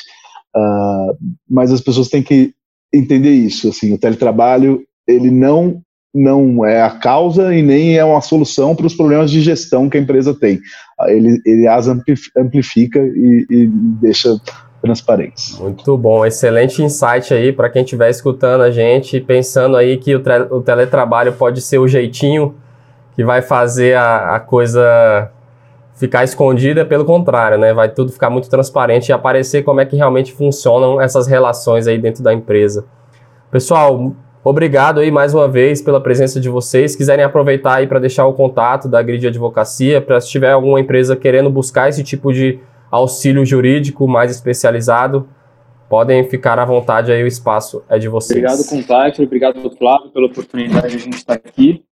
Uh, 0.56 1.16
mas 1.48 1.72
as 1.72 1.82
pessoas 1.82 2.10
têm 2.10 2.24
que 2.24 2.54
entender 2.92 3.32
isso. 3.32 3.70
Assim, 3.70 3.94
o 3.94 4.00
teletrabalho 4.00 4.84
ele 5.08 5.30
não 5.30 5.82
não 6.16 6.66
é 6.66 6.82
a 6.82 6.90
causa 6.90 7.54
e 7.54 7.62
nem 7.62 7.98
é 7.98 8.06
uma 8.06 8.22
solução 8.22 8.74
para 8.74 8.86
os 8.86 8.96
problemas 8.96 9.30
de 9.30 9.42
gestão 9.42 9.90
que 9.90 9.98
a 9.98 10.02
empresa 10.02 10.34
tem. 10.34 10.62
Ele, 11.08 11.42
ele 11.46 11.68
as 11.68 11.88
amplifica 11.88 13.00
e, 13.00 13.46
e 13.50 13.68
deixa 13.68 14.40
transparentes. 14.82 15.60
Muito 15.60 15.98
bom, 15.98 16.26
excelente 16.26 16.82
insight 16.82 17.34
aí 17.34 17.52
para 17.52 17.70
quem 17.70 17.84
estiver 17.84 18.10
escutando 18.10 18.62
a 18.62 18.72
gente, 18.72 19.20
pensando 19.20 19.76
aí 19.76 19.98
que 19.98 20.16
o, 20.16 20.24
o, 20.52 20.62
teletrabalho 20.62 21.34
pode 21.34 21.60
ser 21.60 21.80
o 21.80 21.88
jeitinho 21.88 22.56
que 23.14 23.24
vai 23.24 23.42
fazer 23.42 23.96
a, 23.98 24.36
a 24.36 24.40
coisa 24.40 25.32
ficar 25.96 26.24
escondida, 26.24 26.86
pelo 26.86 27.04
contrário, 27.04 27.58
né? 27.58 27.74
Vai 27.74 27.90
tudo 27.90 28.12
ficar 28.12 28.30
muito 28.30 28.50
transparente 28.50 29.10
e 29.10 29.14
aparecer 29.14 29.64
como 29.64 29.82
é 29.82 29.86
que 29.86 29.96
realmente 29.96 30.34
funcionam 30.34 31.02
essas 31.02 31.26
relações 31.26 31.88
aí 31.88 31.98
dentro 31.98 32.22
da 32.24 32.34
empresa. 32.34 32.86
Pessoal, 33.50 34.14
obrigado 34.50 35.00
aí 35.00 35.10
mais 35.10 35.34
uma 35.34 35.48
vez 35.48 35.82
pela 35.82 36.00
presença 36.00 36.40
de 36.40 36.48
vocês. 36.48 36.92
Se 36.92 36.98
quiserem 36.98 37.26
aproveitar 37.26 37.76
aí 37.76 37.88
para 37.88 38.00
deixar 38.00 38.28
o 38.28 38.34
contato 38.34 38.88
da 38.88 39.02
Grid 39.02 39.28
Advocacia, 39.28 40.00
para 40.00 40.22
se 40.22 40.30
tiver 40.30 40.52
alguma 40.52 40.80
empresa 40.80 41.16
querendo 41.16 41.50
buscar 41.50 41.90
esse 41.90 42.04
tipo 42.04 42.32
de 42.32 42.60
auxílio 42.92 43.44
jurídico 43.44 44.08
mais 44.08 44.32
especializado, 44.32 45.28
podem 45.90 46.24
ficar 46.30 46.60
à 46.60 46.66
vontade 46.66 47.12
aí, 47.12 47.24
o 47.24 47.28
espaço 47.28 47.84
é 47.90 47.98
de 47.98 48.08
vocês. 48.08 48.40
Obrigado, 48.40 48.70
Contact, 48.70 49.22
obrigado, 49.22 49.78
Flávio, 49.78 50.12
pela 50.12 50.28
oportunidade 50.28 50.90
de 50.90 50.96
a 50.96 51.00
gente 51.00 51.18
estar 51.18 51.34
aqui. 51.34 51.84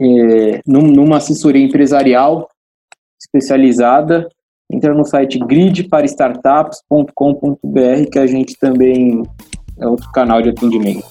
é, 0.00 0.60
numa 0.64 1.16
assessoria 1.16 1.64
empresarial 1.64 2.48
especializada, 3.20 4.28
entra 4.70 4.94
no 4.94 5.04
site 5.04 5.40
gridparastartups.com.br 5.40 8.10
que 8.12 8.18
a 8.18 8.26
gente 8.26 8.56
também 8.58 9.22
é 9.78 9.86
outro 9.86 10.10
canal 10.12 10.40
de 10.40 10.50
atendimento. 10.50 11.04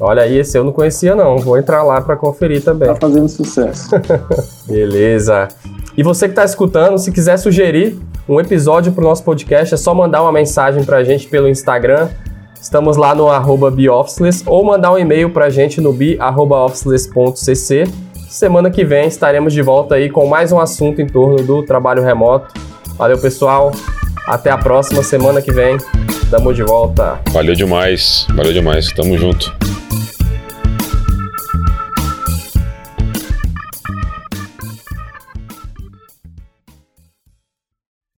Olha 0.00 0.22
aí, 0.22 0.38
esse 0.38 0.56
eu 0.56 0.64
não 0.64 0.72
conhecia 0.72 1.14
não, 1.14 1.36
vou 1.36 1.58
entrar 1.58 1.82
lá 1.82 2.00
para 2.00 2.16
conferir 2.16 2.64
também. 2.64 2.88
Tá 2.88 2.96
fazendo 2.96 3.28
sucesso. 3.28 3.90
Beleza. 4.66 5.48
E 5.96 6.02
você 6.02 6.26
que 6.26 6.32
está 6.32 6.44
escutando, 6.44 6.96
se 6.98 7.12
quiser 7.12 7.36
sugerir 7.36 7.98
um 8.26 8.40
episódio 8.40 8.92
para 8.92 9.04
o 9.04 9.08
nosso 9.08 9.22
podcast, 9.22 9.74
é 9.74 9.76
só 9.76 9.94
mandar 9.94 10.22
uma 10.22 10.32
mensagem 10.32 10.82
para 10.84 10.96
a 10.96 11.04
gente 11.04 11.28
pelo 11.28 11.46
Instagram. 11.48 12.08
Estamos 12.58 12.96
lá 12.96 13.14
no 13.14 13.28
arroba 13.28 13.70
ou 14.46 14.64
mandar 14.64 14.92
um 14.92 14.98
e-mail 14.98 15.30
para 15.30 15.44
a 15.46 15.50
gente 15.50 15.80
no 15.80 15.92
bi.officeless.cc 15.92 17.84
Semana 18.30 18.70
que 18.70 18.84
vem 18.84 19.08
estaremos 19.08 19.52
de 19.52 19.60
volta 19.60 19.96
aí 19.96 20.08
com 20.08 20.24
mais 20.26 20.52
um 20.52 20.60
assunto 20.60 21.02
em 21.02 21.06
torno 21.06 21.42
do 21.42 21.64
trabalho 21.64 22.00
remoto. 22.00 22.54
Valeu, 22.96 23.18
pessoal. 23.18 23.72
Até 24.24 24.50
a 24.50 24.56
próxima 24.56 25.02
semana 25.02 25.42
que 25.42 25.50
vem. 25.50 25.76
Tamo 26.30 26.54
de 26.54 26.62
volta. 26.62 27.18
Valeu 27.32 27.56
demais. 27.56 28.28
Valeu 28.36 28.52
demais. 28.52 28.92
Tamo 28.92 29.18
junto. 29.18 29.52